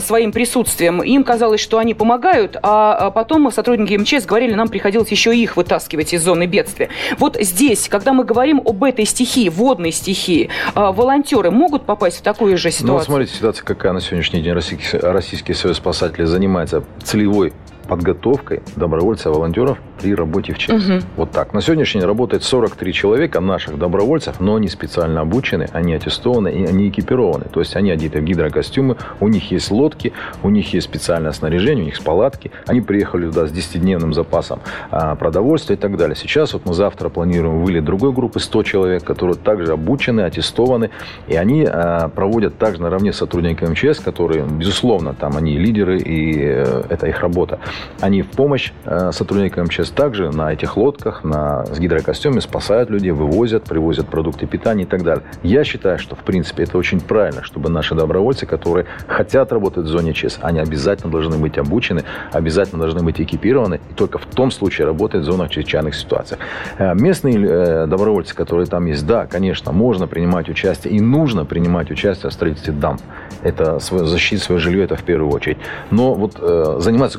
своим 0.00 0.30
присутствием. 0.30 1.02
Им 1.02 1.24
казалось, 1.24 1.60
что 1.60 1.78
они 1.78 1.94
помогают, 1.94 2.56
а 2.62 3.10
потом 3.10 3.50
сотрудники 3.50 3.94
МЧС 3.94 4.26
говорили, 4.26 4.52
нам 4.54 4.68
приходилось 4.68 5.08
еще 5.08 5.34
их 5.34 5.56
вытаскивать 5.56 6.12
из 6.12 6.22
зоны 6.22 6.46
бедствия. 6.46 6.90
Вот 7.18 7.36
здесь, 7.40 7.88
когда 7.88 8.12
мы 8.12 8.24
говорим 8.24 8.60
об 8.64 8.84
этой 8.84 9.06
стихии, 9.06 9.37
стихии, 9.38 9.48
водной 9.48 9.92
стихии, 9.92 10.50
а, 10.74 10.92
волонтеры 10.92 11.50
могут 11.50 11.84
попасть 11.84 12.18
в 12.18 12.22
такую 12.22 12.58
же 12.58 12.70
ситуацию? 12.70 12.98
Ну, 12.98 13.04
смотрите, 13.04 13.34
ситуация 13.34 13.64
какая 13.64 13.92
на 13.92 14.00
сегодняшний 14.00 14.42
день. 14.42 14.52
Российский, 14.52 14.98
Российский 14.98 15.54
союз 15.54 15.76
спасателей 15.76 16.26
занимается 16.26 16.82
целевой 17.02 17.52
подготовкой 17.88 18.60
добровольцев, 18.76 19.34
волонтеров 19.34 19.78
при 20.00 20.14
работе 20.14 20.52
в 20.52 20.58
ЧС. 20.58 20.70
Угу. 20.70 21.00
Вот 21.16 21.30
так. 21.32 21.52
На 21.52 21.60
сегодняшний 21.60 22.00
день 22.00 22.08
работает 22.08 22.44
43 22.44 22.92
человека 22.92 23.40
наших 23.40 23.78
добровольцев, 23.78 24.40
но 24.40 24.56
они 24.56 24.68
специально 24.68 25.22
обучены, 25.22 25.68
они 25.72 25.94
аттестованы 25.94 26.48
и 26.48 26.64
они 26.64 26.88
экипированы. 26.88 27.46
То 27.52 27.60
есть 27.60 27.74
они 27.76 27.90
одеты 27.90 28.20
в 28.20 28.24
гидрокостюмы, 28.24 28.96
у 29.20 29.28
них 29.28 29.50
есть 29.50 29.70
лодки, 29.70 30.12
у 30.42 30.50
них 30.50 30.72
есть 30.74 30.86
специальное 30.86 31.32
снаряжение, 31.32 31.82
у 31.82 31.86
них 31.86 32.02
палатки. 32.02 32.50
Они 32.66 32.80
приехали 32.80 33.26
туда 33.26 33.46
с 33.46 33.52
10-дневным 33.52 34.12
запасом 34.12 34.60
а, 34.90 35.16
продовольствия 35.16 35.76
и 35.76 35.78
так 35.78 35.96
далее. 35.96 36.14
Сейчас 36.14 36.52
вот 36.52 36.66
мы 36.66 36.74
завтра 36.74 37.08
планируем 37.08 37.62
вылет 37.62 37.84
другой 37.84 38.12
группы 38.12 38.38
100 38.38 38.62
человек, 38.62 39.04
которые 39.04 39.36
также 39.36 39.72
обучены, 39.72 40.20
аттестованы, 40.20 40.90
и 41.26 41.36
они 41.36 41.66
а, 41.66 42.08
проводят 42.08 42.58
также 42.58 42.82
наравне 42.82 43.12
с 43.12 43.16
сотрудниками 43.16 43.70
МЧС, 43.70 44.00
которые, 44.00 44.44
безусловно, 44.44 45.14
там 45.14 45.36
они 45.36 45.58
лидеры, 45.58 45.98
и 45.98 46.36
э, 46.38 46.82
это 46.88 47.06
их 47.06 47.20
работа. 47.20 47.58
Они 48.00 48.22
в 48.22 48.28
помощь 48.28 48.72
э, 48.84 49.10
сотрудникам 49.12 49.64
МЧС 49.64 49.90
также 49.90 50.30
на 50.30 50.52
этих 50.52 50.76
лодках, 50.76 51.24
на, 51.24 51.66
с 51.66 51.78
гидрокостюме 51.78 52.40
спасают 52.40 52.90
людей, 52.90 53.10
вывозят, 53.10 53.64
привозят 53.64 54.06
продукты 54.08 54.46
питания 54.46 54.84
и 54.84 54.86
так 54.86 55.02
далее. 55.02 55.24
Я 55.42 55.64
считаю, 55.64 55.98
что, 55.98 56.14
в 56.14 56.20
принципе, 56.20 56.64
это 56.64 56.78
очень 56.78 57.00
правильно, 57.00 57.42
чтобы 57.42 57.70
наши 57.70 57.94
добровольцы, 57.94 58.46
которые 58.46 58.86
хотят 59.06 59.52
работать 59.52 59.84
в 59.84 59.88
зоне 59.88 60.12
ЧС, 60.12 60.38
они 60.42 60.60
обязательно 60.60 61.10
должны 61.10 61.36
быть 61.38 61.58
обучены, 61.58 62.04
обязательно 62.32 62.80
должны 62.80 63.02
быть 63.02 63.20
экипированы, 63.20 63.80
и 63.90 63.94
только 63.94 64.18
в 64.18 64.26
том 64.26 64.50
случае 64.50 64.86
работать 64.86 65.22
в 65.22 65.24
зонах 65.24 65.50
чрезвычайных 65.50 65.94
ситуаций. 65.94 66.38
Э, 66.78 66.94
местные 66.94 67.44
э, 67.44 67.86
добровольцы, 67.86 68.34
которые 68.34 68.66
там 68.66 68.86
есть, 68.86 69.06
да, 69.06 69.26
конечно, 69.26 69.72
можно 69.72 70.06
принимать 70.06 70.48
участие 70.48 70.94
и 70.94 71.00
нужно 71.00 71.44
принимать 71.44 71.90
участие 71.90 72.30
в 72.30 72.32
строительстве 72.32 72.72
дам. 72.72 72.98
Это 73.42 73.78
защитить 73.78 74.42
свое 74.42 74.60
жилье, 74.60 74.84
это 74.84 74.96
в 74.96 75.02
первую 75.02 75.32
очередь. 75.32 75.58
Но 75.90 76.14
вот 76.14 76.38
заниматься 76.82 77.18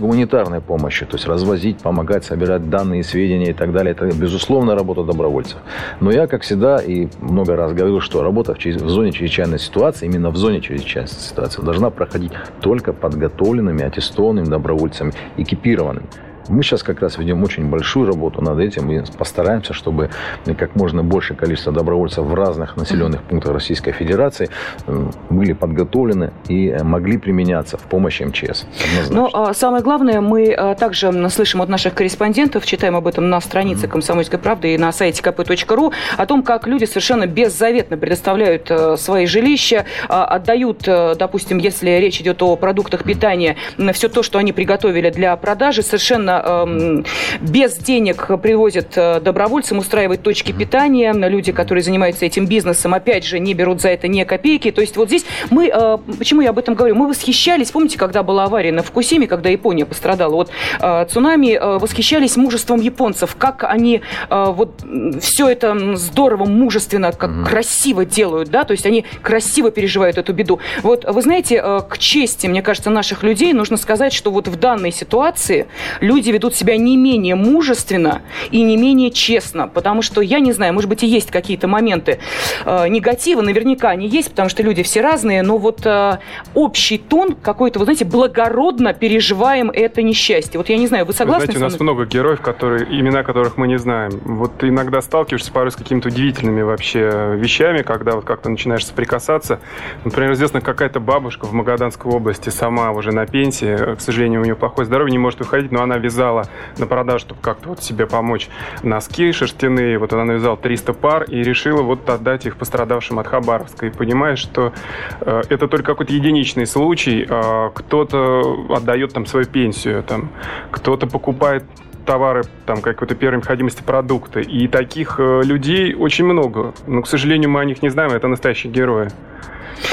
гуманитарной 0.50 0.62
помощью, 0.62 1.08
то 1.08 1.16
есть 1.16 1.28
развозить, 1.28 1.78
помогать, 1.78 2.26
собирать 2.26 2.70
данные, 2.70 3.04
сведения 3.04 3.52
и 3.52 3.54
так 3.54 3.72
далее, 3.72 3.92
это, 3.92 4.06
безусловно, 4.06 4.76
работа 4.76 5.04
добровольцев. 5.04 5.58
Но 6.02 6.12
я, 6.12 6.28
как 6.28 6.42
всегда, 6.42 6.78
и 6.78 7.08
много 7.22 7.56
раз 7.56 7.74
говорил, 7.74 8.02
что 8.02 8.24
работа 8.24 8.54
в, 8.54 8.58
в 8.58 8.90
зоне 8.90 9.12
чрезвычайной 9.12 9.60
ситуации, 9.60 10.06
именно 10.06 10.30
в 10.30 10.38
зоне 10.38 10.62
чрезвычайной 10.62 11.10
ситуации, 11.10 11.62
должна 11.62 11.90
проходить 11.90 12.32
только 12.62 12.94
подготовленными, 12.94 13.84
аттестованными 13.84 14.46
добровольцами, 14.46 15.14
экипированными. 15.38 16.08
Мы 16.50 16.64
сейчас 16.64 16.82
как 16.82 17.00
раз 17.02 17.18
ведем 17.18 17.44
очень 17.44 17.66
большую 17.66 18.08
работу 18.08 18.42
над 18.42 18.60
этим 18.60 18.92
и 18.92 19.04
постараемся, 19.18 19.74
чтобы 19.74 20.10
как 20.58 20.76
можно 20.76 21.04
большее 21.04 21.38
количество 21.38 21.72
добровольцев 21.72 22.26
в 22.26 22.34
разных 22.34 22.76
населенных 22.76 23.22
пунктах 23.22 23.54
Российской 23.54 23.92
Федерации 23.92 24.50
э, 24.88 25.06
были 25.30 25.54
подготовлены 25.54 26.34
и 26.48 26.76
могли 26.82 27.18
применяться 27.18 27.78
в 27.78 27.82
помощь 27.84 28.20
МЧС. 28.20 28.66
Но 29.12 29.22
ну, 29.22 29.30
а 29.32 29.54
самое 29.54 29.84
главное, 29.84 30.22
мы 30.22 30.52
а, 30.52 30.74
также 30.74 31.30
слышим 31.30 31.62
от 31.62 31.70
наших 31.70 31.94
корреспондентов, 31.94 32.66
читаем 32.66 32.96
об 32.96 33.06
этом 33.06 33.30
на 33.30 33.40
странице 33.42 33.86
mm-hmm. 33.86 33.90
«Комсомольской 33.90 34.40
правды» 34.40 34.74
и 34.74 34.78
на 34.78 34.92
сайте 34.92 35.22
kp.ru, 35.22 35.94
о 36.18 36.26
том, 36.26 36.42
как 36.42 36.66
люди 36.66 36.86
совершенно 36.86 37.28
беззаветно 37.28 37.98
предоставляют 37.98 38.72
э, 38.72 38.98
свои 38.98 39.28
жилища, 39.28 39.86
а, 40.08 40.26
отдают, 40.26 40.88
э, 40.88 41.16
допустим, 41.16 41.60
если 41.60 41.92
речь 41.92 42.20
идет 42.22 42.42
о 42.42 42.56
продуктах 42.56 43.04
питания, 43.04 43.56
все 43.94 44.10
то, 44.10 44.24
что 44.24 44.40
они 44.40 44.52
приготовили 44.52 45.10
для 45.12 45.36
продажи, 45.36 45.84
совершенно 45.84 46.39
Эм, 46.46 47.06
без 47.42 47.78
денег 47.78 48.28
привозят 48.42 48.94
э, 48.96 49.20
добровольцам, 49.20 49.78
устраивают 49.78 50.22
точки 50.24 50.52
питания. 50.52 51.14
Люди, 51.14 51.52
которые 51.52 51.84
занимаются 51.84 52.26
этим 52.26 52.46
бизнесом, 52.46 52.94
опять 52.94 53.26
же, 53.26 53.40
не 53.40 53.54
берут 53.54 53.82
за 53.82 53.90
это 53.90 54.08
ни 54.08 54.24
копейки. 54.24 54.72
То 54.72 54.82
есть 54.82 54.98
вот 54.98 55.08
здесь 55.08 55.26
мы, 55.50 55.68
э, 55.68 55.98
почему 56.18 56.42
я 56.42 56.50
об 56.50 56.60
этом 56.60 56.76
говорю, 56.76 56.96
мы 56.96 57.08
восхищались, 57.08 57.72
помните, 57.72 57.98
когда 57.98 58.24
была 58.24 58.46
авария 58.46 58.72
на 58.72 58.84
Фукусиме, 58.84 59.28
когда 59.28 59.50
Япония 59.50 59.86
пострадала 59.86 60.36
от 60.36 60.52
э, 60.82 61.06
цунами, 61.10 61.58
восхищались 61.80 62.38
мужеством 62.38 62.82
японцев, 62.82 63.36
как 63.38 63.64
они 63.64 64.02
вот 64.30 64.84
все 65.20 65.48
это 65.48 65.96
здорово, 65.96 66.46
мужественно, 66.46 67.12
как 67.12 67.30
mm-hmm. 67.30 67.46
красиво 67.50 68.06
делают, 68.06 68.50
да, 68.50 68.64
то 68.64 68.72
есть 68.72 68.86
они 68.86 69.06
красиво 69.22 69.72
переживают 69.72 70.18
эту 70.18 70.34
беду. 70.34 70.60
Вот 70.84 71.06
вы 71.06 71.22
знаете, 71.22 71.62
к 71.62 71.98
чести, 71.98 72.48
мне 72.48 72.62
кажется, 72.62 72.90
наших 72.90 73.24
людей 73.24 73.54
нужно 73.54 73.78
сказать, 73.78 74.14
что 74.14 74.32
вот 74.32 74.48
в 74.48 74.56
данной 74.58 74.92
ситуации 74.92 75.68
люди 76.02 76.29
люди 76.30 76.32
ведут 76.32 76.56
себя 76.56 76.78
не 76.78 76.96
менее 76.98 77.36
мужественно 77.36 78.22
и 78.52 78.62
не 78.62 78.78
менее 78.78 79.12
честно, 79.12 79.68
потому 79.68 80.02
что, 80.02 80.22
я 80.22 80.40
не 80.40 80.52
знаю, 80.52 80.74
может 80.74 80.90
быть, 80.90 81.04
и 81.04 81.08
есть 81.08 81.32
какие-то 81.32 81.68
моменты 81.68 82.20
э, 82.66 82.88
негатива, 82.88 83.42
наверняка 83.42 83.90
они 83.90 84.08
есть, 84.08 84.30
потому 84.30 84.50
что 84.50 84.64
люди 84.64 84.84
все 84.84 85.02
разные, 85.02 85.42
но 85.42 85.58
вот 85.58 85.86
э, 85.86 86.20
общий 86.54 86.98
тон 86.98 87.36
какой-то, 87.36 87.80
вы 87.80 87.86
знаете, 87.86 88.06
благородно 88.06 88.94
переживаем 88.94 89.70
это 89.72 90.02
несчастье. 90.02 90.58
Вот 90.58 90.70
я 90.70 90.78
не 90.78 90.88
знаю, 90.88 91.06
вы 91.06 91.14
согласны 91.14 91.48
вы 91.48 91.54
знаете, 91.54 91.66
у 91.66 91.70
нас 91.70 91.80
много 91.80 92.06
героев, 92.06 92.42
которые, 92.42 92.86
имена 92.86 93.24
которых 93.24 93.58
мы 93.58 93.68
не 93.68 93.78
знаем. 93.78 94.12
Вот 94.24 94.64
иногда 94.64 95.02
сталкиваешься 95.02 95.52
порой 95.52 95.72
с 95.72 95.76
какими-то 95.76 96.10
удивительными 96.10 96.62
вообще 96.62 97.36
вещами, 97.36 97.82
когда 97.82 98.16
вот 98.16 98.26
как-то 98.26 98.50
начинаешь 98.50 98.86
соприкасаться. 98.86 99.60
Например, 100.06 100.34
известно, 100.34 100.62
какая-то 100.62 101.00
бабушка 101.00 101.46
в 101.46 101.54
Магаданской 101.54 102.12
области 102.12 102.50
сама 102.50 102.92
уже 102.92 103.12
на 103.12 103.26
пенсии, 103.26 103.96
к 103.96 104.02
сожалению, 104.02 104.42
у 104.42 104.44
нее 104.44 104.56
плохое 104.56 104.86
здоровье, 104.86 105.12
не 105.12 105.18
может 105.18 105.40
выходить, 105.40 105.72
но 105.72 105.82
она 105.82 105.98
вязала 105.98 106.19
навязала 106.20 106.46
на 106.78 106.86
продажу, 106.86 107.20
чтобы 107.20 107.42
как-то 107.42 107.70
вот 107.70 107.84
себе 107.84 108.06
помочь, 108.06 108.50
носки 108.84 109.32
шерстяные. 109.32 109.98
Вот 109.98 110.14
она 110.14 110.26
навязала 110.26 110.58
300 110.58 110.94
пар 110.94 111.24
и 111.24 111.44
решила 111.44 111.82
вот 111.82 112.10
отдать 112.10 112.46
их 112.46 112.58
пострадавшим 112.58 113.20
от 113.20 113.28
Хабаровска. 113.28 113.88
И 113.88 113.90
понимаешь, 113.90 114.40
что 114.40 114.74
э, 115.22 115.42
это 115.50 115.68
только 115.68 115.92
какой-то 115.92 116.14
единичный 116.14 116.66
случай. 116.66 117.26
Э, 117.28 117.70
кто-то 117.74 118.68
отдает 118.70 119.14
там 119.14 119.26
свою 119.26 119.46
пенсию, 119.46 120.04
там, 120.04 120.30
кто-то 120.72 121.08
покупает 121.08 121.64
товары, 122.06 122.44
там, 122.66 122.82
какой-то 122.82 123.16
первой 123.16 123.38
необходимости 123.38 123.84
продукты. 123.84 124.42
И 124.42 124.68
таких 124.68 125.20
э, 125.20 125.42
людей 125.44 125.94
очень 125.94 126.26
много. 126.26 126.74
Но, 126.88 127.02
к 127.02 127.08
сожалению, 127.08 127.50
мы 127.50 127.62
о 127.62 127.66
них 127.66 127.82
не 127.82 127.90
знаем, 127.90 128.12
это 128.12 128.28
настоящие 128.28 128.74
герои. 128.74 129.10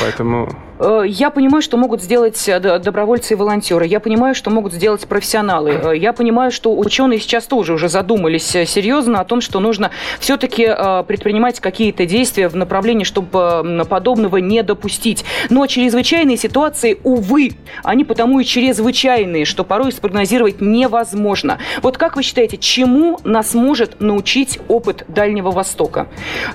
Поэтому... 0.00 0.48
Э, 0.78 1.02
я 1.06 1.30
понимаю, 1.30 1.62
что 1.62 1.76
могут 1.76 2.02
сделать 2.02 2.48
э, 2.48 2.58
добровольцы 2.78 3.34
и 3.34 3.36
волонтеры. 3.36 3.86
Я 3.86 4.00
понимаю, 4.00 4.34
что 4.34 4.50
могут 4.50 4.72
сделать 4.72 5.06
профессионалы. 5.06 5.70
Э, 5.72 5.96
я 5.96 6.12
понимаю, 6.12 6.50
что 6.50 6.76
ученые 6.76 7.18
сейчас 7.18 7.46
тоже 7.46 7.72
уже 7.72 7.88
задумались 7.88 8.46
серьезно 8.46 9.20
о 9.20 9.24
том, 9.24 9.40
что 9.40 9.60
нужно 9.60 9.90
все-таки 10.20 10.66
предпринимать 11.06 11.60
какие-то 11.60 12.06
действия 12.06 12.48
в 12.48 12.56
направлении, 12.56 13.04
чтобы 13.04 13.84
подобного 13.88 14.38
не 14.38 14.62
допустить. 14.62 15.24
Но 15.50 15.66
чрезвычайные 15.66 16.36
ситуации, 16.36 16.98
увы, 17.02 17.52
они 17.82 18.04
потому 18.04 18.40
и 18.40 18.44
чрезвычайные, 18.44 19.44
что 19.44 19.64
порой 19.64 19.92
спрогнозировать 19.92 20.60
невозможно. 20.60 21.58
Вот 21.82 21.98
как 21.98 22.16
вы 22.16 22.22
считаете, 22.22 22.56
чему 22.58 23.18
нас 23.24 23.54
может 23.54 24.00
научить 24.00 24.58
опыт 24.68 25.04
Дальнего 25.08 25.50
Востока? 25.50 26.08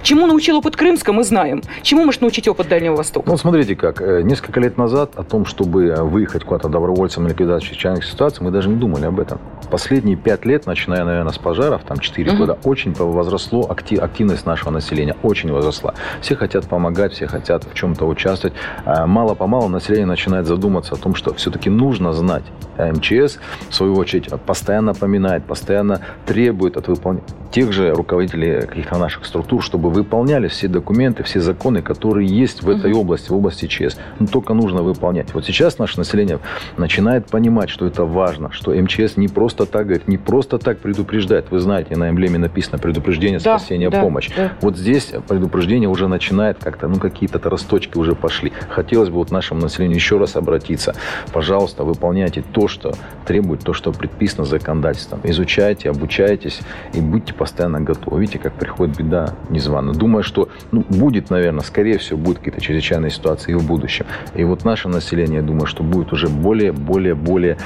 Чему 0.03 0.27
научил 0.27 0.57
опыт 0.57 0.75
Крымска, 0.75 1.13
мы 1.13 1.23
знаем. 1.23 1.61
Чему 1.81 2.05
может 2.05 2.21
научить 2.21 2.47
опыт 2.47 2.67
Дальнего 2.67 2.95
Востока? 2.95 3.10
Ну, 3.13 3.37
смотрите 3.37 3.75
как. 3.75 4.01
Э, 4.01 4.21
несколько 4.21 4.59
лет 4.59 4.77
назад 4.77 5.11
о 5.15 5.23
том, 5.23 5.45
чтобы 5.45 5.95
выехать 6.01 6.43
куда-то 6.43 6.69
добровольцем 6.69 7.23
на 7.23 7.29
ликвидацию 7.29 7.69
чрезвычайных 7.69 8.05
ситуаций, 8.05 8.43
мы 8.43 8.51
даже 8.51 8.69
не 8.69 8.75
думали 8.75 9.05
об 9.05 9.19
этом. 9.19 9.39
Последние 9.69 10.15
пять 10.15 10.45
лет, 10.45 10.65
начиная, 10.65 11.03
наверное, 11.03 11.31
с 11.31 11.37
пожаров, 11.37 11.83
там 11.83 11.99
4 11.99 12.31
угу. 12.31 12.37
года, 12.37 12.57
очень 12.63 12.93
возросло 12.93 13.69
актив, 13.69 14.01
активность 14.01 14.45
нашего 14.45 14.71
населения, 14.71 15.15
очень 15.23 15.51
возросла. 15.51 15.93
Все 16.21 16.35
хотят 16.35 16.67
помогать, 16.67 17.13
все 17.13 17.27
хотят 17.27 17.63
в 17.63 17.73
чем-то 17.73 18.05
участвовать. 18.05 18.55
А 18.85 19.05
мало-помалу 19.07 19.67
население 19.67 20.05
начинает 20.05 20.47
задуматься 20.47 20.95
о 20.95 20.97
том, 20.97 21.15
что 21.15 21.33
все-таки 21.33 21.69
нужно 21.69 22.13
знать. 22.13 22.43
А 22.77 22.91
МЧС, 22.91 23.39
в 23.69 23.75
свою 23.75 23.95
очередь, 23.95 24.29
постоянно 24.45 24.93
напоминает, 24.93 25.45
постоянно 25.45 26.01
требует 26.25 26.77
от 26.77 26.87
выполнения 26.87 27.25
тех 27.51 27.71
же 27.71 27.93
руководителей 27.93 28.61
каких-то 28.61 28.97
наших 28.97 29.25
структур, 29.25 29.61
чтобы 29.61 29.89
выполняли 29.89 30.47
все 30.47 30.67
документы, 30.67 31.23
все 31.23 31.41
законы, 31.41 31.81
которые 31.81 32.27
есть 32.27 32.63
в 32.63 32.69
этой 32.69 32.93
области, 32.93 33.00
в 33.01 33.35
области 33.35 33.67
ЧС. 33.67 33.97
Но 34.19 34.27
только 34.27 34.53
нужно 34.53 34.81
выполнять. 34.81 35.33
Вот 35.33 35.45
сейчас 35.45 35.77
наше 35.77 35.97
население 35.97 36.39
начинает 36.77 37.27
понимать, 37.27 37.69
что 37.69 37.85
это 37.85 38.05
важно, 38.05 38.51
что 38.51 38.73
МЧС 38.73 39.17
не 39.17 39.27
просто 39.27 39.65
так 39.65 39.87
говорит, 39.87 40.07
не 40.07 40.17
просто 40.17 40.57
так 40.57 40.79
предупреждает. 40.79 41.51
Вы 41.51 41.59
знаете, 41.59 41.95
на 41.95 42.09
эмблеме 42.09 42.37
написано 42.37 42.77
предупреждение, 42.77 43.39
да, 43.39 43.57
спасение, 43.57 43.89
да, 43.89 44.01
помощь. 44.01 44.29
Да. 44.35 44.53
Вот 44.61 44.77
здесь 44.77 45.13
предупреждение 45.27 45.89
уже 45.89 46.07
начинает 46.07 46.57
как-то, 46.59 46.87
ну 46.87 46.95
какие-то 46.95 47.39
росточки 47.49 47.97
уже 47.97 48.15
пошли. 48.15 48.51
Хотелось 48.69 49.09
бы 49.09 49.15
вот 49.15 49.31
нашему 49.31 49.61
населению 49.61 49.95
еще 49.95 50.17
раз 50.17 50.35
обратиться. 50.35 50.95
Пожалуйста, 51.33 51.83
выполняйте 51.83 52.43
то, 52.53 52.67
что 52.67 52.93
требует, 53.25 53.61
то, 53.61 53.73
что 53.73 53.91
предписано 53.91 54.45
законодательством. 54.45 55.21
Изучайте, 55.23 55.89
обучайтесь 55.89 56.59
и 56.93 57.01
будьте 57.01 57.33
постоянно 57.33 57.81
готовы. 57.81 58.21
Видите, 58.21 58.39
как 58.39 58.53
приходит 58.53 58.97
беда 58.97 59.35
незвано. 59.49 59.93
Думаю, 59.93 60.23
что 60.23 60.49
ну, 60.71 60.85
будет, 60.89 61.29
наверное, 61.29 61.63
скорее 61.63 61.97
всего, 61.97 62.17
будут 62.17 62.39
какие-то 62.39 62.61
чрезвычайные 62.61 62.90
ситуации 63.09 63.51
и 63.51 63.55
в 63.55 63.65
будущем. 63.65 64.05
И 64.35 64.43
вот 64.43 64.65
наше 64.65 64.87
население, 64.87 65.37
я 65.37 65.41
думаю, 65.41 65.65
что 65.65 65.83
будет 65.83 66.11
уже 66.13 66.27
более, 66.27 66.71
более, 66.71 67.15
более 67.15 67.57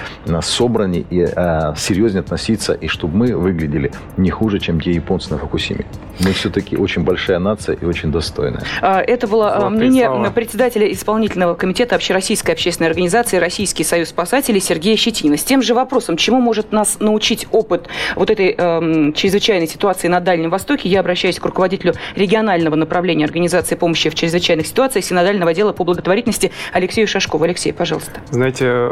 собраннее 0.42 1.06
и 1.10 1.22
а, 1.24 1.74
серьезнее 1.76 2.22
относиться, 2.22 2.74
и 2.74 2.88
чтобы 2.88 3.18
мы 3.18 3.36
выглядели 3.36 3.92
не 4.18 4.30
хуже, 4.30 4.60
чем 4.60 4.80
те 4.80 4.92
японцы 4.92 5.32
на 5.32 5.38
Фукусиме. 5.38 5.86
Мы 6.20 6.32
все-таки 6.32 6.78
очень 6.78 7.04
большая 7.04 7.40
нация 7.40 7.76
и 7.76 7.86
очень 7.86 8.12
достойная. 8.12 8.62
А, 8.82 9.02
это 9.02 9.28
было 9.28 9.56
а, 9.56 9.60
Золотые 9.60 9.80
мнение 9.80 10.06
слова. 10.06 10.30
председателя 10.32 10.92
исполнительного 10.92 11.56
комитета 11.56 11.96
Общероссийской 11.96 12.54
общественной 12.54 12.90
организации 12.90 13.38
«Российский 13.38 13.84
союз 13.84 14.10
спасателей» 14.10 14.62
Сергея 14.62 14.96
Щетина. 14.96 15.38
С 15.38 15.44
тем 15.44 15.62
же 15.62 15.74
вопросом, 15.74 16.18
чему 16.18 16.40
может 16.40 16.72
нас 16.72 17.00
научить 17.00 17.48
опыт 17.52 17.88
вот 18.16 18.30
этой 18.30 18.56
э, 18.58 19.12
чрезвычайной 19.14 19.68
ситуации 19.68 20.08
на 20.08 20.20
Дальнем 20.20 20.50
Востоке, 20.50 20.90
я 20.90 21.00
обращаюсь 21.00 21.40
к 21.40 21.46
руководителю 21.46 21.94
регионального 22.16 22.76
направления 22.76 23.26
организации 23.26 23.76
помощи 23.76 24.10
в 24.10 24.16
чрезвычайных 24.16 24.68
ситуациях 24.68 25.06
Синодального 25.16 25.52
отдела 25.52 25.72
по 25.74 25.84
благотворительности 25.84 26.06
благотворительности 26.16 26.52
Алексею 26.72 27.08
Шашкову. 27.08 27.44
Алексей, 27.44 27.74
пожалуйста. 27.74 28.22
Знаете, 28.30 28.92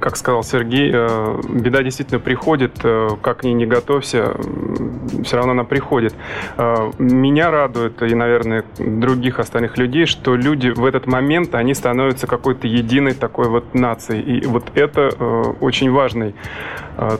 как 0.00 0.16
сказал 0.16 0.42
Сергей, 0.42 0.90
э, 0.92 1.40
беда 1.48 1.82
действительно 1.82 2.20
приходит, 2.20 2.72
э, 2.82 3.08
как 3.22 3.44
ни 3.44 3.50
не 3.50 3.66
готовься, 3.66 4.34
все 5.24 5.36
равно 5.36 5.52
она 5.52 5.64
приходит. 5.64 6.14
Э, 6.56 6.90
меня 6.98 7.50
радует, 7.50 8.02
и, 8.02 8.14
наверное, 8.14 8.64
других 8.78 9.38
остальных 9.38 9.78
людей, 9.78 10.06
что 10.06 10.36
люди 10.36 10.68
в 10.68 10.84
этот 10.84 11.06
момент, 11.06 11.54
они 11.54 11.74
становятся 11.74 12.26
какой-то 12.26 12.66
единой 12.66 13.14
такой 13.14 13.48
вот 13.48 13.74
нацией. 13.74 14.38
И 14.38 14.46
вот 14.46 14.64
это 14.74 15.08
очень 15.60 15.90
важный 15.90 16.34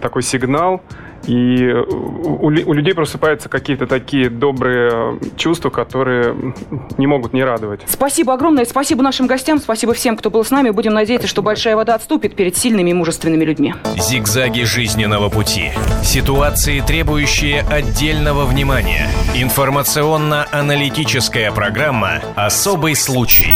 такой 0.00 0.22
сигнал, 0.22 0.82
и 1.26 1.72
у, 1.72 2.46
у 2.46 2.72
людей 2.72 2.94
просыпаются 2.94 3.48
какие-то 3.48 3.86
такие 3.86 4.30
добрые 4.30 5.18
чувства, 5.36 5.70
которые 5.70 6.54
не 6.98 7.06
могут 7.06 7.32
не 7.32 7.44
радовать. 7.44 7.80
Спасибо 7.86 8.34
огромное. 8.34 8.64
Спасибо 8.64 9.02
нашим 9.02 9.26
гостям. 9.26 9.58
Спасибо 9.58 9.94
всем, 9.94 10.16
кто 10.16 10.30
был 10.30 10.44
с 10.44 10.50
нами. 10.50 10.70
Будем 10.70 10.94
надеяться, 10.94 11.28
что 11.28 11.42
большая 11.42 11.76
вода 11.76 11.94
отступит 11.94 12.34
перед 12.34 12.56
сильными 12.56 12.90
и 12.90 12.94
мужественными 12.94 13.44
людьми. 13.44 13.74
Зигзаги 13.96 14.62
жизненного 14.62 15.28
пути. 15.28 15.70
Ситуации, 16.02 16.80
требующие 16.80 17.62
отдельного 17.62 18.44
внимания. 18.44 19.08
Информационно-аналитическая 19.34 21.52
программа 21.52 22.20
«Особый 22.36 22.94
случай». 22.94 23.54